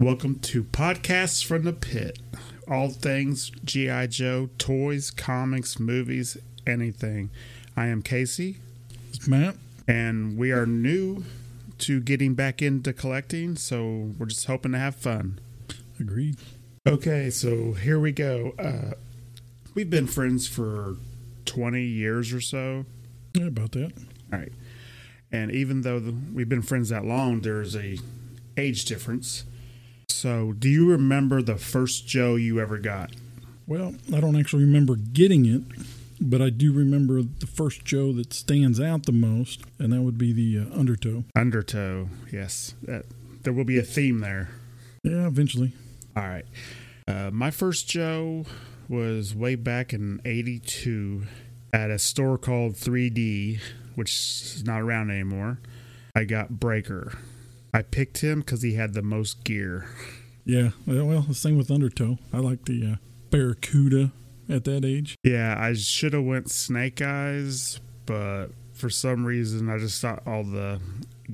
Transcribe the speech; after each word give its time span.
Welcome 0.00 0.38
to 0.40 0.62
Podcasts 0.62 1.44
from 1.44 1.64
the 1.64 1.72
Pit. 1.72 2.20
All 2.68 2.88
things 2.88 3.50
G.I. 3.64 4.06
Joe, 4.06 4.48
toys, 4.56 5.10
comics, 5.10 5.80
movies, 5.80 6.36
anything. 6.64 7.30
I 7.76 7.86
am 7.86 8.02
Casey, 8.02 8.58
It's 9.12 9.26
Matt. 9.26 9.56
and 9.88 10.38
we 10.38 10.52
are 10.52 10.66
new 10.66 11.24
to 11.78 11.98
getting 12.00 12.34
back 12.34 12.62
into 12.62 12.92
collecting, 12.92 13.56
so 13.56 14.12
we're 14.16 14.26
just 14.26 14.46
hoping 14.46 14.70
to 14.70 14.78
have 14.78 14.94
fun. 14.94 15.40
Agreed. 15.98 16.36
Okay, 16.86 17.28
so 17.28 17.72
here 17.72 17.98
we 17.98 18.12
go. 18.12 18.54
Uh, 18.56 18.92
we've 19.74 19.90
been 19.90 20.06
friends 20.06 20.46
for 20.46 20.94
20 21.44 21.82
years 21.82 22.32
or 22.32 22.40
so. 22.40 22.84
Yeah, 23.34 23.46
about 23.48 23.72
that. 23.72 23.90
All 24.32 24.38
right. 24.38 24.52
And 25.32 25.50
even 25.50 25.82
though 25.82 25.98
the, 25.98 26.14
we've 26.32 26.48
been 26.48 26.62
friends 26.62 26.88
that 26.90 27.04
long, 27.04 27.40
there's 27.40 27.74
a 27.74 27.98
age 28.56 28.84
difference. 28.84 29.42
So, 30.18 30.52
do 30.52 30.68
you 30.68 30.90
remember 30.90 31.42
the 31.42 31.54
first 31.54 32.08
Joe 32.08 32.34
you 32.34 32.58
ever 32.58 32.76
got? 32.78 33.12
Well, 33.68 33.94
I 34.12 34.18
don't 34.18 34.34
actually 34.34 34.64
remember 34.64 34.96
getting 34.96 35.46
it, 35.46 35.62
but 36.20 36.42
I 36.42 36.50
do 36.50 36.72
remember 36.72 37.22
the 37.22 37.46
first 37.46 37.84
Joe 37.84 38.12
that 38.14 38.32
stands 38.32 38.80
out 38.80 39.06
the 39.06 39.12
most, 39.12 39.60
and 39.78 39.92
that 39.92 40.02
would 40.02 40.18
be 40.18 40.32
the 40.32 40.66
uh, 40.66 40.76
Undertow. 40.76 41.22
Undertow. 41.36 42.08
Yes, 42.32 42.74
that, 42.82 43.04
there 43.44 43.52
will 43.52 43.62
be 43.62 43.78
a 43.78 43.82
theme 43.82 44.18
there. 44.18 44.48
Yeah, 45.04 45.28
eventually. 45.28 45.72
All 46.16 46.26
right. 46.26 46.46
Uh, 47.06 47.30
my 47.32 47.52
first 47.52 47.88
Joe 47.88 48.44
was 48.88 49.36
way 49.36 49.54
back 49.54 49.92
in 49.92 50.20
'82 50.24 51.26
at 51.72 51.92
a 51.92 51.98
store 52.00 52.38
called 52.38 52.74
3D, 52.74 53.60
which 53.94 54.10
is 54.10 54.64
not 54.64 54.80
around 54.80 55.12
anymore. 55.12 55.60
I 56.16 56.24
got 56.24 56.58
Breaker. 56.58 57.16
I 57.72 57.82
picked 57.82 58.18
him 58.18 58.40
because 58.40 58.62
he 58.62 58.74
had 58.74 58.94
the 58.94 59.02
most 59.02 59.44
gear. 59.44 59.86
Yeah, 60.44 60.70
well, 60.86 61.22
the 61.22 61.34
same 61.34 61.58
with 61.58 61.70
Undertow. 61.70 62.18
I 62.32 62.38
like 62.38 62.64
the 62.64 62.92
uh, 62.92 62.96
Barracuda 63.30 64.12
at 64.48 64.64
that 64.64 64.84
age. 64.84 65.14
Yeah, 65.22 65.56
I 65.58 65.74
should 65.74 66.14
have 66.14 66.24
went 66.24 66.50
Snake 66.50 67.02
Eyes, 67.02 67.80
but 68.06 68.48
for 68.72 68.88
some 68.88 69.26
reason 69.26 69.68
I 69.68 69.78
just 69.78 70.00
thought 70.00 70.22
all 70.26 70.44
the 70.44 70.80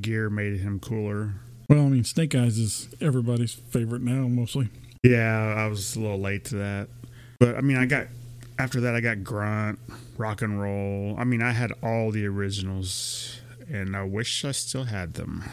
gear 0.00 0.28
made 0.30 0.60
him 0.60 0.80
cooler. 0.80 1.34
Well, 1.68 1.86
I 1.86 1.88
mean, 1.88 2.04
Snake 2.04 2.34
Eyes 2.34 2.58
is 2.58 2.88
everybody's 3.00 3.54
favorite 3.54 4.02
now, 4.02 4.26
mostly. 4.26 4.68
Yeah, 5.02 5.54
I 5.56 5.66
was 5.68 5.96
a 5.96 6.00
little 6.00 6.20
late 6.20 6.46
to 6.46 6.56
that. 6.56 6.88
But 7.38 7.56
I 7.56 7.60
mean, 7.60 7.76
I 7.76 7.86
got 7.86 8.08
after 8.58 8.80
that 8.80 8.94
I 8.94 9.00
got 9.00 9.22
Grunt, 9.22 9.78
Rock 10.16 10.42
and 10.42 10.60
Roll. 10.60 11.14
I 11.18 11.24
mean, 11.24 11.42
I 11.42 11.52
had 11.52 11.72
all 11.82 12.10
the 12.10 12.26
originals 12.26 13.40
and 13.70 13.96
I 13.96 14.04
wish 14.04 14.44
I 14.44 14.52
still 14.52 14.84
had 14.84 15.14
them. 15.14 15.44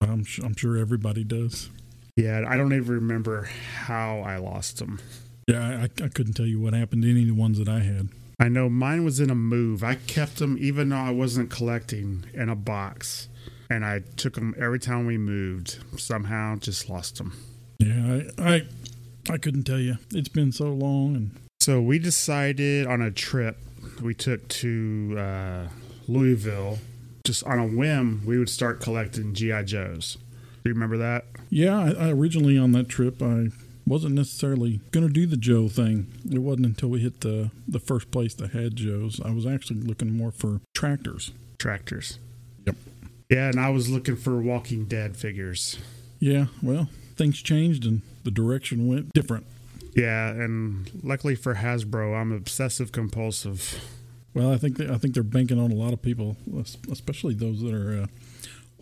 I'm, 0.00 0.24
I'm 0.42 0.54
sure 0.54 0.76
everybody 0.76 1.24
does. 1.24 1.70
Yeah, 2.16 2.44
I 2.48 2.56
don't 2.56 2.72
even 2.72 2.94
remember 2.94 3.48
how 3.84 4.20
I 4.20 4.36
lost 4.36 4.78
them. 4.78 5.00
Yeah, 5.46 5.60
I, 5.66 5.82
I- 5.84 6.04
I 6.04 6.08
couldn't 6.08 6.34
tell 6.34 6.46
you 6.46 6.60
what 6.60 6.72
happened 6.74 7.02
to 7.02 7.10
any 7.10 7.22
of 7.22 7.28
the 7.28 7.34
ones 7.34 7.58
that 7.58 7.68
I 7.68 7.80
had. 7.80 8.08
I 8.40 8.48
know 8.48 8.68
mine 8.68 9.04
was 9.04 9.18
in 9.18 9.30
a 9.30 9.34
move. 9.34 9.82
I 9.82 9.96
kept 9.96 10.36
them 10.36 10.56
even 10.60 10.90
though 10.90 10.96
I 10.96 11.10
wasn't 11.10 11.50
collecting 11.50 12.24
in 12.34 12.48
a 12.48 12.54
box. 12.56 13.28
And 13.70 13.84
I 13.84 14.00
took 14.16 14.34
them 14.34 14.54
every 14.58 14.78
time 14.78 15.04
we 15.06 15.18
moved. 15.18 15.78
Somehow 15.98 16.56
just 16.56 16.88
lost 16.88 17.16
them. 17.18 17.36
Yeah, 17.80 18.20
I, 18.38 18.54
I, 18.54 18.62
I 19.30 19.38
couldn't 19.38 19.64
tell 19.64 19.78
you. 19.80 19.98
It's 20.14 20.28
been 20.28 20.52
so 20.52 20.66
long, 20.72 21.16
and 21.16 21.30
So 21.60 21.80
we 21.82 21.98
decided 21.98 22.86
on 22.86 23.02
a 23.02 23.10
trip 23.10 23.58
we 24.00 24.14
took 24.14 24.46
to 24.48 25.16
uh, 25.18 25.68
Louisville. 26.06 26.78
Just 27.28 27.44
on 27.44 27.58
a 27.58 27.66
whim, 27.66 28.22
we 28.24 28.38
would 28.38 28.48
start 28.48 28.80
collecting 28.80 29.34
GI 29.34 29.64
Joes. 29.64 30.16
Do 30.64 30.70
you 30.70 30.72
remember 30.72 30.96
that? 30.96 31.26
Yeah, 31.50 31.78
I, 31.78 32.06
I 32.06 32.08
originally 32.08 32.56
on 32.56 32.72
that 32.72 32.88
trip 32.88 33.22
I 33.22 33.48
wasn't 33.86 34.14
necessarily 34.14 34.80
going 34.92 35.06
to 35.06 35.12
do 35.12 35.26
the 35.26 35.36
Joe 35.36 35.68
thing. 35.68 36.06
It 36.32 36.38
wasn't 36.38 36.64
until 36.64 36.88
we 36.88 37.00
hit 37.00 37.20
the 37.20 37.50
the 37.68 37.80
first 37.80 38.10
place 38.10 38.32
that 38.32 38.52
had 38.52 38.76
Joes. 38.76 39.20
I 39.22 39.32
was 39.32 39.44
actually 39.44 39.80
looking 39.80 40.16
more 40.16 40.30
for 40.30 40.62
tractors. 40.72 41.32
Tractors. 41.58 42.18
Yep. 42.64 42.76
Yeah, 43.28 43.48
and 43.50 43.60
I 43.60 43.68
was 43.68 43.90
looking 43.90 44.16
for 44.16 44.40
Walking 44.40 44.86
Dead 44.86 45.14
figures. 45.14 45.78
Yeah, 46.20 46.46
well, 46.62 46.88
things 47.16 47.42
changed 47.42 47.84
and 47.84 48.00
the 48.24 48.30
direction 48.30 48.88
went 48.88 49.12
different. 49.12 49.44
Yeah, 49.94 50.30
and 50.30 50.90
luckily 51.02 51.34
for 51.34 51.56
Hasbro, 51.56 52.18
I'm 52.18 52.32
obsessive 52.32 52.90
compulsive. 52.90 53.84
Well, 54.38 54.52
I 54.52 54.56
think 54.56 54.76
they, 54.76 54.88
I 54.88 54.98
think 54.98 55.14
they're 55.14 55.22
banking 55.24 55.58
on 55.58 55.72
a 55.72 55.74
lot 55.74 55.92
of 55.92 56.00
people, 56.00 56.36
especially 56.90 57.34
those 57.34 57.60
that 57.60 57.74
are 57.74 58.02
uh, 58.02 58.06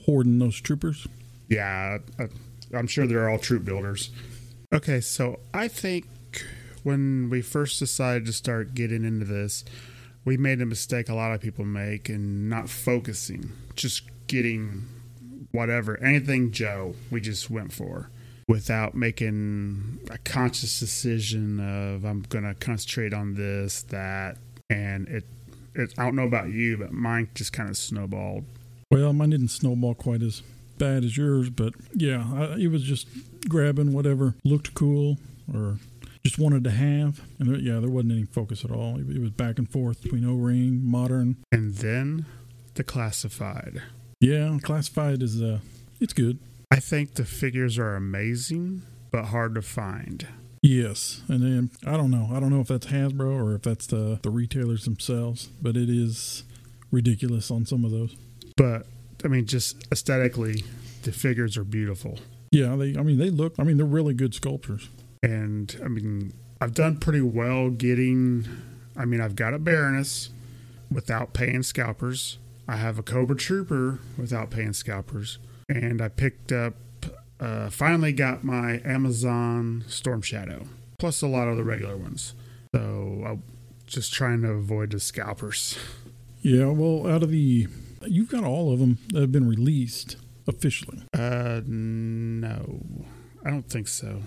hoarding 0.05 0.39
those 0.39 0.61
troopers. 0.61 1.07
Yeah, 1.49 1.99
I- 2.19 2.29
I'm 2.77 2.87
sure 2.87 3.07
they're 3.07 3.31
all 3.31 3.39
troop 3.39 3.65
builders. 3.65 4.11
Okay, 4.73 5.01
so 5.01 5.39
I 5.55 5.69
think 5.69 6.05
when 6.83 7.31
we 7.31 7.41
first 7.41 7.79
decided 7.79 8.27
to 8.27 8.33
start 8.33 8.75
getting 8.75 9.05
into 9.05 9.25
this, 9.25 9.65
we 10.25 10.37
made 10.37 10.61
a 10.61 10.67
mistake 10.67 11.09
a 11.09 11.15
lot 11.15 11.33
of 11.33 11.41
people 11.41 11.65
make 11.65 12.09
and 12.09 12.51
not 12.51 12.69
focusing, 12.69 13.53
just 13.77 14.03
getting 14.27 14.85
whatever, 15.53 15.99
anything 16.03 16.51
Joe, 16.51 16.95
we 17.11 17.21
just 17.21 17.49
went 17.49 17.73
for 17.73 18.11
without 18.49 18.95
making 18.95 20.01
a 20.11 20.19
conscious 20.19 20.79
decision 20.81 21.61
of 21.61 22.05
I'm 22.05 22.23
going 22.29 22.45
to 22.45 22.55
concentrate 22.55 23.15
on 23.15 23.35
this, 23.35 23.83
that, 23.85 24.37
and 24.69 25.09
it, 25.09 25.25
it. 25.79 25.95
I 25.99 26.05
don't 26.05 26.17
know 26.17 26.25
about 26.25 26.49
you, 26.49 26.77
but 26.77 26.93
mine 26.93 27.29
just 27.35 27.53
kind 27.53 27.69
of 27.69 27.77
snowballed. 27.77 28.45
Well, 28.91 29.13
mine 29.13 29.31
didn't 29.31 29.49
snowball 29.49 29.95
quite 29.95 30.23
as 30.23 30.43
bad 30.79 31.05
as 31.05 31.17
yours, 31.17 31.51
but 31.51 31.75
yeah, 31.95 32.25
I, 32.35 32.57
it 32.57 32.69
was 32.69 32.83
just 32.83 33.09
grabbing 33.49 33.93
whatever 33.93 34.35
looked 34.45 34.75
cool 34.75 35.19
or 35.53 35.79
just 36.23 36.39
wanted 36.39 36.65
to 36.65 36.71
have. 36.71 37.21
And 37.39 37.49
there, 37.49 37.59
yeah, 37.59 37.81
there 37.81 37.91
wasn't 37.91 38.13
any 38.13 38.25
focus 38.25 38.65
at 38.65 38.71
all. 38.71 38.99
It, 38.99 39.09
it 39.17 39.21
was 39.21 39.31
back 39.31 39.59
and 39.59 39.71
forth 39.71 40.03
between 40.03 40.25
O 40.29 40.35
ring, 40.35 40.81
modern. 40.85 41.37
And 41.53 41.75
then 41.75 42.27
the 42.75 42.85
classified. 42.85 43.83
Yeah, 44.21 44.59
classified 44.63 45.23
is 45.23 45.43
uh, 45.43 45.61
it's 46.01 46.13
good. 46.13 46.39
I 46.71 46.81
think 46.81 47.15
the 47.15 47.25
figures 47.25 47.79
are 47.79 47.95
amazing, 47.95 48.83
but 49.11 49.27
hard 49.27 49.55
to 49.55 49.63
find. 49.63 50.27
Yes, 50.67 51.23
and 51.29 51.43
then 51.43 51.71
I 51.87 51.97
don't 51.97 52.11
know. 52.11 52.29
I 52.33 52.41
don't 52.41 52.51
know 52.51 52.61
if 52.61 52.67
that's 52.67 52.87
Hasbro 52.87 53.41
or 53.41 53.55
if 53.55 53.63
that's 53.63 53.87
the 53.87 54.19
the 54.23 54.31
retailers 54.31 54.85
themselves, 54.85 55.49
but 55.63 55.77
it 55.77 55.89
is 55.89 56.43
ridiculous 56.91 57.53
on 57.53 57.67
some 57.67 57.85
of 57.85 57.93
those. 57.93 58.17
But 58.57 58.87
I 59.25 59.29
mean, 59.29 59.47
just 59.47 59.87
aesthetically, 59.93 60.65
the 61.03 61.13
figures 61.13 61.57
are 61.57 61.65
beautiful. 61.65 62.19
Yeah, 62.51 62.75
they. 62.75 62.97
I 62.97 63.03
mean, 63.03 63.19
they 63.19 63.31
look. 63.31 63.55
I 63.61 63.63
mean, 63.63 63.77
they're 63.77 63.87
really 63.87 64.13
good 64.13 64.35
sculptures. 64.35 64.89
And 65.23 65.79
I 65.85 65.89
mean, 65.89 66.33
I've 66.61 66.75
done 66.75 66.97
pretty 66.97 67.21
well 67.21 67.71
getting. 67.71 68.49
I 68.97 69.05
mean, 69.05 69.21
I've 69.21 69.37
got 69.37 69.55
a 69.55 69.61
Baroness 69.61 70.31
without 70.91 71.33
paying 71.33 71.63
scalpers. 71.63 72.39
I 72.67 72.77
have 72.77 72.99
a 72.99 73.03
Cobra 73.05 73.37
Trooper 73.37 74.01
without 74.19 74.51
paying 74.51 74.73
scalpers. 74.73 75.39
And 75.69 76.03
I 76.03 76.09
picked 76.09 76.51
up, 76.51 76.75
uh, 77.41 77.71
finally 77.71 78.13
got 78.13 78.45
my 78.45 78.81
Amazon 78.85 79.85
Storm 79.89 80.23
Shadow, 80.23 80.67
plus 80.99 81.23
a 81.23 81.27
lot 81.27 81.49
of 81.49 81.57
the 81.57 81.65
regular 81.65 81.97
ones. 81.97 82.35
So 82.75 83.25
I'm 83.27 83.43
just 83.87 84.13
trying 84.13 84.43
to 84.43 84.51
avoid 84.51 84.91
the 84.91 85.01
scalpers. 85.01 85.79
Yeah, 86.43 86.67
well, 86.67 87.11
out 87.11 87.23
of 87.23 87.31
the, 87.31 87.67
you've 88.07 88.29
got 88.31 88.45
all 88.45 88.73
of 88.73 88.79
them 88.79 88.99
that 89.13 89.21
have 89.21 89.33
been 89.33 89.49
released 89.49 90.17
officially. 90.47 91.03
Uh, 91.13 91.61
no, 91.67 92.81
I 93.45 93.51
don't 93.51 93.69
think 93.69 93.89
so. 93.89 94.23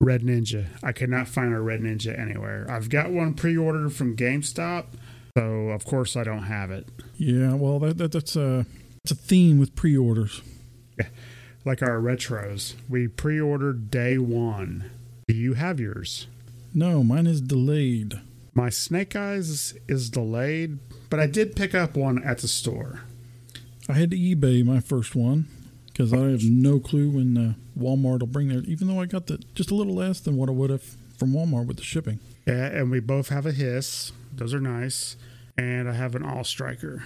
Red 0.00 0.22
Ninja. 0.22 0.66
I 0.82 0.92
could 0.92 1.10
not 1.10 1.26
find 1.26 1.52
a 1.52 1.60
Red 1.60 1.80
Ninja 1.80 2.18
anywhere. 2.18 2.66
I've 2.70 2.88
got 2.88 3.10
one 3.10 3.34
pre-ordered 3.34 3.92
from 3.92 4.16
GameStop, 4.16 4.86
so 5.36 5.42
of 5.70 5.84
course 5.84 6.16
I 6.16 6.24
don't 6.24 6.44
have 6.44 6.70
it. 6.70 6.88
Yeah, 7.16 7.54
well, 7.54 7.80
that, 7.80 7.98
that 7.98 8.12
that's 8.12 8.36
a 8.36 8.64
it's 9.02 9.10
a 9.10 9.16
theme 9.16 9.58
with 9.58 9.74
pre-orders. 9.74 10.40
Like 11.64 11.82
our 11.82 11.98
retros, 12.00 12.74
we 12.88 13.08
pre-ordered 13.08 13.90
day 13.90 14.16
one. 14.18 14.90
Do 15.26 15.34
you 15.34 15.54
have 15.54 15.78
yours? 15.80 16.26
No, 16.74 17.02
mine 17.02 17.26
is 17.26 17.40
delayed. 17.40 18.20
My 18.54 18.70
Snake 18.70 19.14
Eyes 19.14 19.74
is 19.86 20.10
delayed, 20.10 20.78
but 21.10 21.20
I 21.20 21.26
did 21.26 21.56
pick 21.56 21.74
up 21.74 21.96
one 21.96 22.22
at 22.22 22.38
the 22.38 22.48
store. 22.48 23.02
I 23.88 23.94
had 23.94 24.10
to 24.10 24.16
eBay 24.18 24.64
my 24.64 24.80
first 24.80 25.14
one 25.14 25.46
because 25.86 26.12
I 26.12 26.28
have 26.30 26.44
no 26.44 26.78
clue 26.78 27.10
when 27.10 27.36
uh, 27.36 27.54
Walmart 27.78 28.20
will 28.20 28.26
bring 28.26 28.48
their. 28.48 28.60
Even 28.60 28.88
though 28.88 29.00
I 29.00 29.06
got 29.06 29.26
the 29.26 29.38
just 29.54 29.70
a 29.70 29.74
little 29.74 29.94
less 29.94 30.20
than 30.20 30.36
what 30.36 30.48
I 30.48 30.52
would 30.52 30.70
have 30.70 30.82
from 31.16 31.32
Walmart 31.32 31.66
with 31.66 31.76
the 31.76 31.82
shipping. 31.82 32.20
Yeah, 32.46 32.66
and 32.66 32.90
we 32.90 33.00
both 33.00 33.28
have 33.28 33.46
a 33.46 33.52
hiss. 33.52 34.12
Those 34.32 34.54
are 34.54 34.60
nice. 34.60 35.16
And 35.56 35.88
I 35.88 35.92
have 35.92 36.14
an 36.14 36.22
All 36.22 36.44
Striker, 36.44 37.04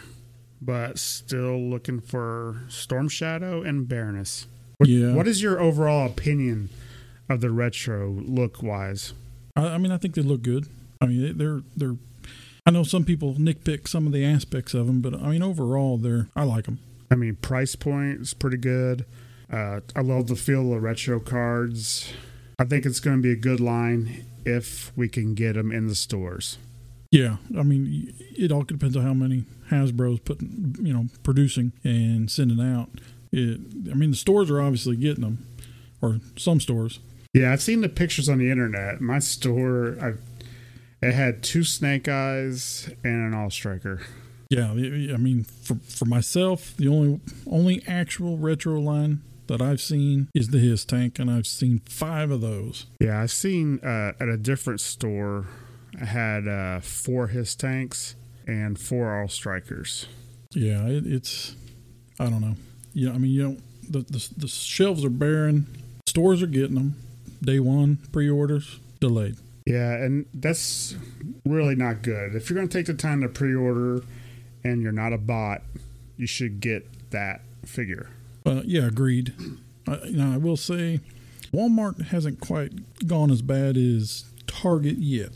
but 0.64 0.98
still 0.98 1.58
looking 1.60 2.00
for 2.00 2.62
Storm 2.68 3.08
Shadow 3.08 3.62
and 3.62 3.88
Baroness. 3.88 4.46
What, 4.78 4.88
Yeah. 4.88 5.14
What 5.14 5.26
is 5.28 5.42
your 5.42 5.60
overall 5.60 6.06
opinion 6.06 6.68
of 7.28 7.40
the 7.40 7.50
retro 7.50 8.10
look 8.10 8.62
wise? 8.62 9.12
I, 9.56 9.66
I 9.74 9.78
mean, 9.78 9.92
I 9.92 9.96
think 9.98 10.14
they 10.14 10.22
look 10.22 10.42
good. 10.42 10.66
I 11.00 11.06
mean, 11.06 11.22
they- 11.22 11.32
they're 11.32 11.62
they're. 11.76 11.96
I 12.64 12.70
know 12.70 12.84
some 12.84 13.04
people 13.04 13.34
nitpick 13.34 13.88
some 13.88 14.06
of 14.06 14.12
the 14.12 14.24
aspects 14.24 14.72
of 14.72 14.86
them, 14.86 15.00
but 15.00 15.14
I 15.14 15.30
mean, 15.30 15.42
overall, 15.42 15.98
they're 15.98 16.28
I 16.36 16.44
like 16.44 16.66
them. 16.66 16.78
I 17.10 17.16
mean, 17.16 17.36
price 17.36 17.74
point 17.74 18.20
is 18.20 18.34
pretty 18.34 18.56
good. 18.56 19.04
Uh, 19.52 19.80
I 19.96 20.00
love 20.00 20.28
the 20.28 20.36
feel 20.36 20.72
of 20.72 20.82
retro 20.82 21.18
cards. 21.20 22.12
I 22.58 22.64
think 22.64 22.86
it's 22.86 23.00
going 23.00 23.16
to 23.16 23.22
be 23.22 23.32
a 23.32 23.36
good 23.36 23.60
line 23.60 24.24
if 24.46 24.92
we 24.96 25.08
can 25.08 25.34
get 25.34 25.54
them 25.54 25.72
in 25.72 25.88
the 25.88 25.94
stores. 25.94 26.56
Yeah, 27.10 27.36
I 27.58 27.62
mean, 27.62 28.14
it 28.18 28.50
all 28.52 28.62
depends 28.62 28.96
on 28.96 29.02
how 29.02 29.12
many 29.12 29.44
Hasbro's 29.72 30.20
putting, 30.20 30.76
you 30.80 30.92
know, 30.92 31.06
producing 31.22 31.72
and 31.82 32.30
sending 32.30 32.60
out. 32.60 32.90
It, 33.32 33.60
I 33.90 33.94
mean, 33.94 34.10
the 34.10 34.16
stores 34.16 34.50
are 34.50 34.60
obviously 34.60 34.96
getting 34.96 35.22
them, 35.22 35.46
or 36.00 36.20
some 36.36 36.60
stores. 36.60 37.00
Yeah, 37.34 37.52
I've 37.52 37.62
seen 37.62 37.80
the 37.80 37.88
pictures 37.88 38.28
on 38.28 38.38
the 38.38 38.50
internet. 38.50 39.00
My 39.00 39.18
store, 39.18 39.96
I, 40.00 40.12
it 41.04 41.14
had 41.14 41.42
two 41.42 41.64
Snake 41.64 42.08
Eyes 42.08 42.90
and 43.02 43.32
an 43.32 43.34
All 43.34 43.50
Striker. 43.50 44.02
Yeah, 44.50 44.70
I 44.70 44.74
mean, 45.16 45.44
for 45.44 45.76
for 45.76 46.04
myself, 46.04 46.76
the 46.76 46.88
only 46.88 47.20
only 47.46 47.82
actual 47.86 48.36
retro 48.36 48.78
line 48.78 49.22
that 49.46 49.62
I've 49.62 49.80
seen 49.80 50.28
is 50.34 50.48
the 50.48 50.58
HISS 50.58 50.84
tank, 50.84 51.18
and 51.18 51.30
I've 51.30 51.46
seen 51.46 51.80
five 51.88 52.30
of 52.30 52.42
those. 52.42 52.84
Yeah, 53.00 53.22
I've 53.22 53.30
seen 53.30 53.80
uh, 53.80 54.12
at 54.20 54.28
a 54.28 54.36
different 54.36 54.82
store 54.82 55.46
I 56.00 56.04
had 56.04 56.48
uh, 56.48 56.80
four 56.80 57.28
HISS 57.28 57.54
tanks 57.54 58.14
and 58.46 58.78
four 58.78 59.20
all 59.20 59.28
strikers. 59.28 60.06
Yeah, 60.52 60.86
it, 60.86 61.06
it's 61.06 61.56
I 62.18 62.24
don't 62.24 62.40
know. 62.40 62.56
Yeah, 62.92 63.10
I 63.12 63.18
mean, 63.18 63.32
you 63.32 63.42
know, 63.42 63.56
the, 63.88 64.00
the 64.00 64.28
the 64.36 64.48
shelves 64.48 65.04
are 65.04 65.10
barren. 65.10 65.66
Stores 66.06 66.42
are 66.42 66.46
getting 66.46 66.74
them. 66.74 66.96
Day 67.42 67.58
one 67.58 67.98
pre-orders 68.12 68.78
delayed. 69.00 69.36
Yeah, 69.66 69.92
and 69.92 70.26
that's 70.34 70.96
really 71.44 71.74
not 71.74 72.02
good. 72.02 72.34
If 72.34 72.50
you're 72.50 72.56
going 72.56 72.68
to 72.68 72.78
take 72.78 72.86
the 72.86 72.94
time 72.94 73.20
to 73.22 73.28
pre-order 73.28 74.02
and 74.64 74.82
you're 74.82 74.92
not 74.92 75.12
a 75.12 75.18
bot, 75.18 75.62
you 76.16 76.26
should 76.26 76.60
get 76.60 77.10
that 77.10 77.42
figure. 77.64 78.10
Uh, 78.44 78.62
yeah, 78.64 78.86
agreed. 78.86 79.32
Uh, 79.86 79.98
you 80.04 80.16
know, 80.16 80.34
I 80.34 80.36
will 80.36 80.56
say, 80.56 81.00
Walmart 81.52 82.06
hasn't 82.08 82.40
quite 82.40 83.06
gone 83.06 83.30
as 83.30 83.42
bad 83.42 83.76
as 83.76 84.24
Target 84.46 84.98
yet 84.98 85.30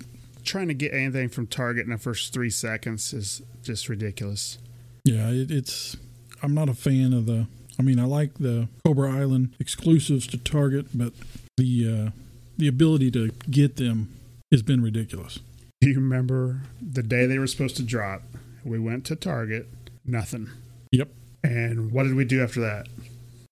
trying 0.47 0.69
to 0.69 0.75
get 0.75 0.95
anything 0.95 1.29
from 1.29 1.47
Target 1.47 1.85
in 1.85 1.91
the 1.91 1.99
first 1.99 2.33
three 2.33 2.51
seconds 2.51 3.13
is 3.13 3.43
just 3.63 3.89
ridiculous. 3.89 4.59
Yeah, 5.05 5.31
it, 5.31 5.51
it's. 5.51 5.97
I'm 6.43 6.55
not 6.55 6.69
a 6.69 6.75
fan 6.75 7.13
of 7.13 7.27
the. 7.27 7.47
I 7.79 7.83
mean, 7.83 7.99
I 7.99 8.05
like 8.05 8.35
the 8.39 8.69
Cobra 8.85 9.15
Island 9.15 9.55
exclusives 9.61 10.27
to 10.29 10.39
Target, 10.39 10.87
but 10.95 11.13
the 11.57 12.07
uh, 12.07 12.11
the 12.57 12.69
ability 12.69 13.11
to 13.13 13.31
get 13.51 13.77
them 13.77 14.15
has 14.51 14.63
been 14.63 14.83
ridiculous. 14.83 15.41
Do 15.81 15.91
you 15.91 15.97
remember 15.97 16.63
the 16.81 17.03
day 17.03 17.27
they 17.27 17.39
were 17.39 17.47
supposed 17.47 17.77
to 17.77 17.83
drop? 17.83 18.23
We 18.65 18.79
went 18.79 19.05
to 19.07 19.17
Target, 19.17 19.69
nothing. 20.05 20.49
Yep. 20.93 21.09
And 21.45 21.93
what 21.93 22.05
did 22.05 22.15
we 22.15 22.25
do 22.25 22.43
after 22.43 22.61
that? 22.61 22.89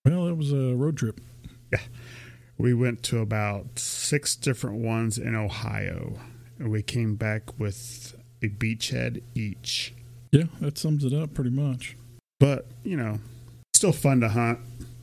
Well, 0.05 0.27
it 0.27 0.37
was 0.37 0.53
a 0.53 0.75
road 0.75 0.97
trip. 0.97 1.21
Yeah. 1.73 1.81
We 2.57 2.73
went 2.73 3.03
to 3.05 3.19
about 3.19 3.79
six 3.79 4.37
different 4.37 4.79
ones 4.79 5.19
in 5.19 5.35
Ohio 5.35 6.19
we 6.59 6.83
came 6.83 7.17
back 7.17 7.59
with 7.59 8.15
a 8.43 8.49
beachhead 8.49 9.23
each. 9.35 9.95
Yeah, 10.31 10.45
that 10.61 10.79
sums 10.79 11.05
it 11.05 11.13
up 11.13 11.35
pretty 11.35 11.51
much. 11.51 11.97
But, 12.41 12.67
you 12.83 12.97
know, 12.97 13.21
still 13.73 13.93
fun 13.93 14.21
to 14.21 14.29
hunt. 14.29 14.59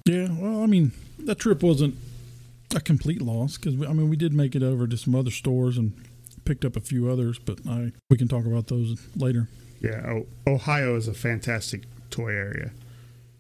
Yeah, 0.06 0.28
well, 0.32 0.62
I 0.62 0.66
mean, 0.66 0.92
that 1.20 1.40
trip 1.40 1.64
wasn't 1.64 1.96
a 2.76 2.80
complete 2.80 3.22
loss 3.22 3.58
because, 3.58 3.76
I 3.76 3.94
mean, 3.94 4.10
we 4.10 4.16
did 4.16 4.34
make 4.34 4.56
it 4.56 4.64
over 4.64 4.88
to 4.88 4.98
some 4.98 5.16
other 5.16 5.32
stores 5.32 5.78
and 5.78 5.94
picked 6.46 6.66
up 6.66 6.76
a 6.76 6.82
few 6.82 7.10
others, 7.10 7.40
but 7.40 7.60
I 7.68 7.92
we 8.10 8.18
can 8.18 8.28
talk 8.28 8.46
about 8.46 8.68
those 8.68 9.00
later. 9.16 9.48
Yeah, 9.80 10.22
Ohio 10.46 10.96
is 10.96 11.08
a 11.08 11.14
fantastic 11.14 11.84
toy 12.10 12.32
area. 12.32 12.72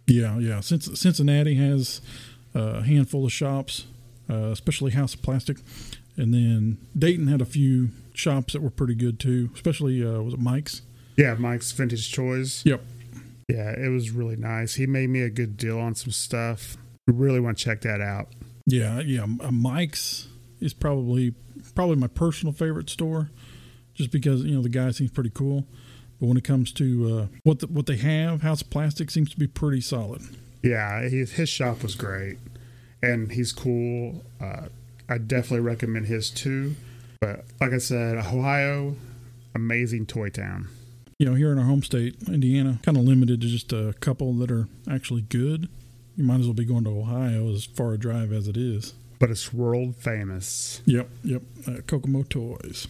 Yeah, 0.07 0.39
yeah. 0.39 0.59
Since 0.59 0.99
Cincinnati 0.99 1.55
has 1.55 2.01
a 2.53 2.81
handful 2.81 3.25
of 3.25 3.31
shops, 3.31 3.85
uh, 4.29 4.51
especially 4.51 4.91
House 4.91 5.13
of 5.13 5.21
Plastic, 5.21 5.57
and 6.17 6.33
then 6.33 6.77
Dayton 6.97 7.27
had 7.27 7.41
a 7.41 7.45
few 7.45 7.89
shops 8.13 8.53
that 8.53 8.61
were 8.61 8.69
pretty 8.69 8.95
good 8.95 9.19
too, 9.19 9.49
especially 9.53 10.05
uh, 10.05 10.21
was 10.21 10.33
it 10.33 10.39
Mike's? 10.39 10.81
Yeah, 11.17 11.35
Mike's 11.35 11.71
Vintage 11.71 12.13
Toys. 12.13 12.63
Yep. 12.65 12.81
Yeah, 13.47 13.71
it 13.71 13.89
was 13.89 14.11
really 14.11 14.37
nice. 14.37 14.75
He 14.75 14.85
made 14.85 15.09
me 15.09 15.21
a 15.21 15.29
good 15.29 15.57
deal 15.57 15.79
on 15.79 15.95
some 15.95 16.11
stuff. 16.11 16.77
Really 17.07 17.39
want 17.39 17.57
to 17.57 17.63
check 17.63 17.81
that 17.81 17.99
out. 17.99 18.29
Yeah, 18.65 19.01
yeah. 19.01 19.23
Uh, 19.23 19.51
Mike's 19.51 20.27
is 20.61 20.73
probably 20.73 21.33
probably 21.75 21.95
my 21.97 22.07
personal 22.07 22.53
favorite 22.53 22.89
store, 22.89 23.29
just 23.93 24.11
because 24.11 24.43
you 24.43 24.55
know 24.55 24.61
the 24.61 24.69
guy 24.69 24.91
seems 24.91 25.11
pretty 25.11 25.31
cool. 25.31 25.65
But 26.19 26.27
when 26.27 26.37
it 26.37 26.43
comes 26.43 26.71
to 26.73 27.17
uh, 27.17 27.27
what 27.43 27.59
the, 27.59 27.67
what 27.67 27.87
they 27.87 27.97
have, 27.97 28.41
House 28.41 28.61
of 28.61 28.69
Plastic 28.69 29.09
seems 29.09 29.31
to 29.31 29.39
be 29.39 29.47
pretty 29.47 29.81
solid. 29.81 30.21
Yeah, 30.63 31.01
his, 31.01 31.31
his 31.31 31.49
shop 31.49 31.81
was 31.81 31.95
great, 31.95 32.37
and 33.01 33.31
he's 33.31 33.51
cool. 33.51 34.23
Uh, 34.39 34.67
I 35.11 35.17
definitely 35.17 35.59
recommend 35.59 36.05
his 36.05 36.29
too. 36.29 36.75
But 37.19 37.43
like 37.59 37.73
I 37.73 37.79
said, 37.79 38.15
Ohio, 38.15 38.95
amazing 39.53 40.05
toy 40.05 40.29
town. 40.29 40.69
You 41.19 41.25
know, 41.25 41.35
here 41.35 41.51
in 41.51 41.59
our 41.59 41.65
home 41.65 41.83
state, 41.83 42.15
Indiana, 42.29 42.79
kind 42.81 42.97
of 42.97 43.03
limited 43.03 43.41
to 43.41 43.47
just 43.47 43.73
a 43.73 43.93
couple 43.99 44.33
that 44.35 44.49
are 44.49 44.69
actually 44.89 45.23
good. 45.23 45.67
You 46.15 46.23
might 46.23 46.39
as 46.39 46.45
well 46.45 46.53
be 46.53 46.63
going 46.63 46.85
to 46.85 46.91
Ohio 46.91 47.51
as 47.51 47.65
far 47.65 47.91
a 47.91 47.97
drive 47.97 48.31
as 48.31 48.47
it 48.47 48.55
is. 48.55 48.93
But 49.19 49.31
it's 49.31 49.53
world 49.53 49.97
famous. 49.97 50.81
Yep, 50.85 51.09
yep. 51.25 51.41
Uh, 51.67 51.81
Kokomo 51.85 52.23
Toys. 52.23 52.87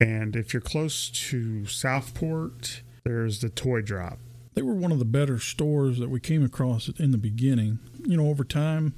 And 0.00 0.34
if 0.34 0.52
you're 0.52 0.60
close 0.60 1.08
to 1.08 1.64
Southport, 1.66 2.82
there's 3.04 3.40
the 3.40 3.50
Toy 3.50 3.82
Drop. 3.82 4.18
They 4.54 4.62
were 4.62 4.74
one 4.74 4.90
of 4.90 4.98
the 4.98 5.04
better 5.04 5.38
stores 5.38 6.00
that 6.00 6.10
we 6.10 6.18
came 6.18 6.44
across 6.44 6.88
in 6.88 7.12
the 7.12 7.18
beginning. 7.18 7.78
You 8.04 8.16
know, 8.16 8.28
over 8.28 8.42
time, 8.42 8.94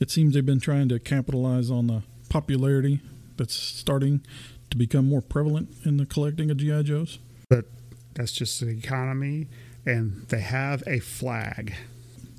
it 0.00 0.10
seems 0.10 0.34
they've 0.34 0.44
been 0.44 0.60
trying 0.60 0.88
to 0.88 0.98
capitalize 0.98 1.70
on 1.70 1.86
the 1.86 2.02
popularity 2.28 3.00
that's 3.36 3.54
starting 3.54 4.24
to 4.70 4.76
become 4.76 5.08
more 5.08 5.20
prevalent 5.20 5.68
in 5.84 5.98
the 5.98 6.06
collecting 6.06 6.50
of 6.50 6.56
GI 6.56 6.84
Joes. 6.84 7.18
But 7.48 7.66
that's 8.14 8.32
just 8.32 8.60
the 8.60 8.68
economy, 8.68 9.48
and 9.84 10.26
they 10.28 10.40
have 10.40 10.82
a 10.86 11.00
Flagg. 11.00 11.74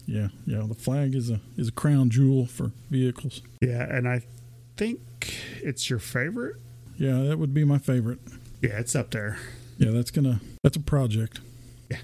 Yeah, 0.07 0.29
yeah. 0.45 0.63
The 0.67 0.75
Flagg 0.75 1.15
is 1.15 1.29
a 1.29 1.39
is 1.55 1.69
a 1.69 1.71
crown 1.71 2.09
jewel 2.09 2.45
for 2.45 2.71
vehicles. 2.89 3.41
Yeah, 3.61 3.83
and 3.83 4.07
I 4.07 4.23
think 4.75 4.99
it's 5.61 5.89
your 5.89 5.99
favorite. 5.99 6.57
Yeah, 6.97 7.23
that 7.23 7.37
would 7.37 7.53
be 7.53 7.63
my 7.63 7.77
favorite. 7.77 8.19
Yeah, 8.61 8.79
it's 8.79 8.95
up 8.95 9.11
there. 9.11 9.37
Yeah, 9.77 9.91
that's 9.91 10.11
gonna 10.11 10.41
that's 10.63 10.77
a 10.77 10.81
project. 10.81 11.41
Yeah, 11.89 11.99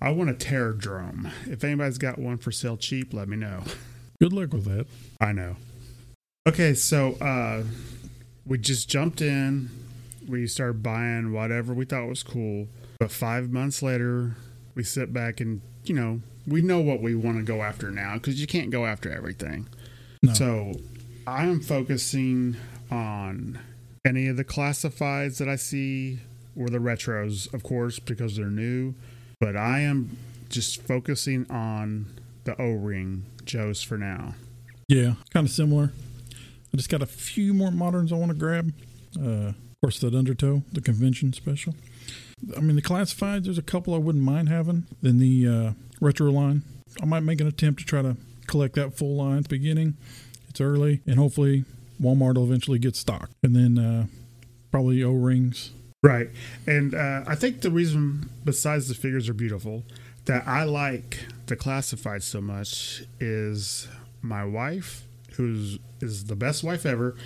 I 0.00 0.10
want 0.10 0.30
a 0.30 0.34
Terrordrome. 0.34 1.30
If 1.46 1.64
anybody's 1.64 1.98
got 1.98 2.18
one 2.18 2.36
for 2.36 2.52
sale 2.52 2.76
cheap, 2.76 3.14
let 3.14 3.28
me 3.28 3.36
know. 3.36 3.64
Good 4.20 4.32
luck 4.34 4.52
with 4.52 4.64
that. 4.66 4.86
I 5.20 5.32
know. 5.32 5.56
Okay, 6.46 6.74
so 6.74 7.14
uh, 7.14 7.62
we 8.46 8.58
just 8.58 8.88
jumped 8.88 9.22
in. 9.22 9.70
We 10.28 10.46
started 10.46 10.82
buying 10.82 11.32
whatever 11.32 11.72
we 11.72 11.86
thought 11.86 12.06
was 12.06 12.22
cool. 12.22 12.68
But 12.98 13.10
five 13.10 13.50
months 13.50 13.82
later, 13.82 14.36
we 14.74 14.84
sit 14.84 15.12
back 15.12 15.40
and, 15.40 15.62
you 15.84 15.94
know, 15.94 16.20
we 16.46 16.60
know 16.60 16.80
what 16.80 17.00
we 17.00 17.14
want 17.14 17.38
to 17.38 17.42
go 17.42 17.62
after 17.62 17.90
now 17.90 18.14
because 18.14 18.40
you 18.40 18.46
can't 18.46 18.70
go 18.70 18.84
after 18.84 19.10
everything. 19.10 19.68
No. 20.22 20.34
So 20.34 20.72
I 21.26 21.46
am 21.46 21.60
focusing 21.60 22.56
on 22.90 23.58
any 24.04 24.28
of 24.28 24.36
the 24.36 24.44
classifieds 24.44 25.38
that 25.38 25.48
I 25.48 25.56
see 25.56 26.18
or 26.54 26.68
the 26.68 26.78
retros, 26.78 27.52
of 27.54 27.62
course, 27.62 27.98
because 27.98 28.36
they're 28.36 28.46
new. 28.46 28.94
But 29.40 29.56
I 29.56 29.80
am 29.80 30.18
just 30.50 30.82
focusing 30.82 31.50
on 31.50 32.06
the 32.44 32.60
O 32.60 32.72
ring 32.72 33.24
Joes 33.50 33.82
for 33.82 33.98
now. 33.98 34.34
Yeah, 34.88 35.14
kind 35.32 35.44
of 35.44 35.52
similar. 35.52 35.92
I 36.72 36.76
just 36.76 36.88
got 36.88 37.02
a 37.02 37.06
few 37.06 37.52
more 37.52 37.72
moderns 37.72 38.12
I 38.12 38.16
want 38.16 38.30
to 38.30 38.38
grab. 38.38 38.72
Uh, 39.18 39.48
of 39.48 39.54
course, 39.82 39.98
that 40.00 40.14
Undertow, 40.14 40.62
the 40.70 40.80
convention 40.80 41.32
special. 41.32 41.74
I 42.56 42.60
mean, 42.60 42.76
the 42.76 42.82
classifieds, 42.82 43.44
there's 43.44 43.58
a 43.58 43.62
couple 43.62 43.92
I 43.92 43.98
wouldn't 43.98 44.22
mind 44.22 44.48
having. 44.48 44.86
Then 45.02 45.18
the 45.18 45.48
uh, 45.48 45.72
retro 46.00 46.30
line, 46.30 46.62
I 47.02 47.06
might 47.06 47.24
make 47.24 47.40
an 47.40 47.48
attempt 47.48 47.80
to 47.80 47.86
try 47.86 48.02
to 48.02 48.16
collect 48.46 48.76
that 48.76 48.96
full 48.96 49.16
line 49.16 49.38
at 49.38 49.42
the 49.44 49.48
beginning. 49.48 49.96
It's 50.48 50.60
early, 50.60 51.00
and 51.04 51.18
hopefully 51.18 51.64
Walmart 52.00 52.36
will 52.36 52.44
eventually 52.44 52.78
get 52.78 52.94
stocked. 52.94 53.32
And 53.42 53.56
then 53.56 53.78
uh, 53.78 54.06
probably 54.70 55.02
O 55.02 55.10
rings. 55.10 55.72
Right. 56.04 56.30
And 56.68 56.94
uh, 56.94 57.24
I 57.26 57.34
think 57.34 57.62
the 57.62 57.70
reason, 57.70 58.30
besides 58.44 58.86
the 58.86 58.94
figures 58.94 59.28
are 59.28 59.34
beautiful, 59.34 59.82
that 60.26 60.46
I 60.46 60.62
like 60.62 61.26
the 61.50 61.56
classified 61.56 62.22
so 62.22 62.40
much 62.40 63.02
is 63.18 63.88
my 64.22 64.44
wife 64.44 65.04
who's 65.32 65.78
is 66.00 66.24
the 66.24 66.36
best 66.36 66.62
wife 66.62 66.86
ever, 66.86 67.16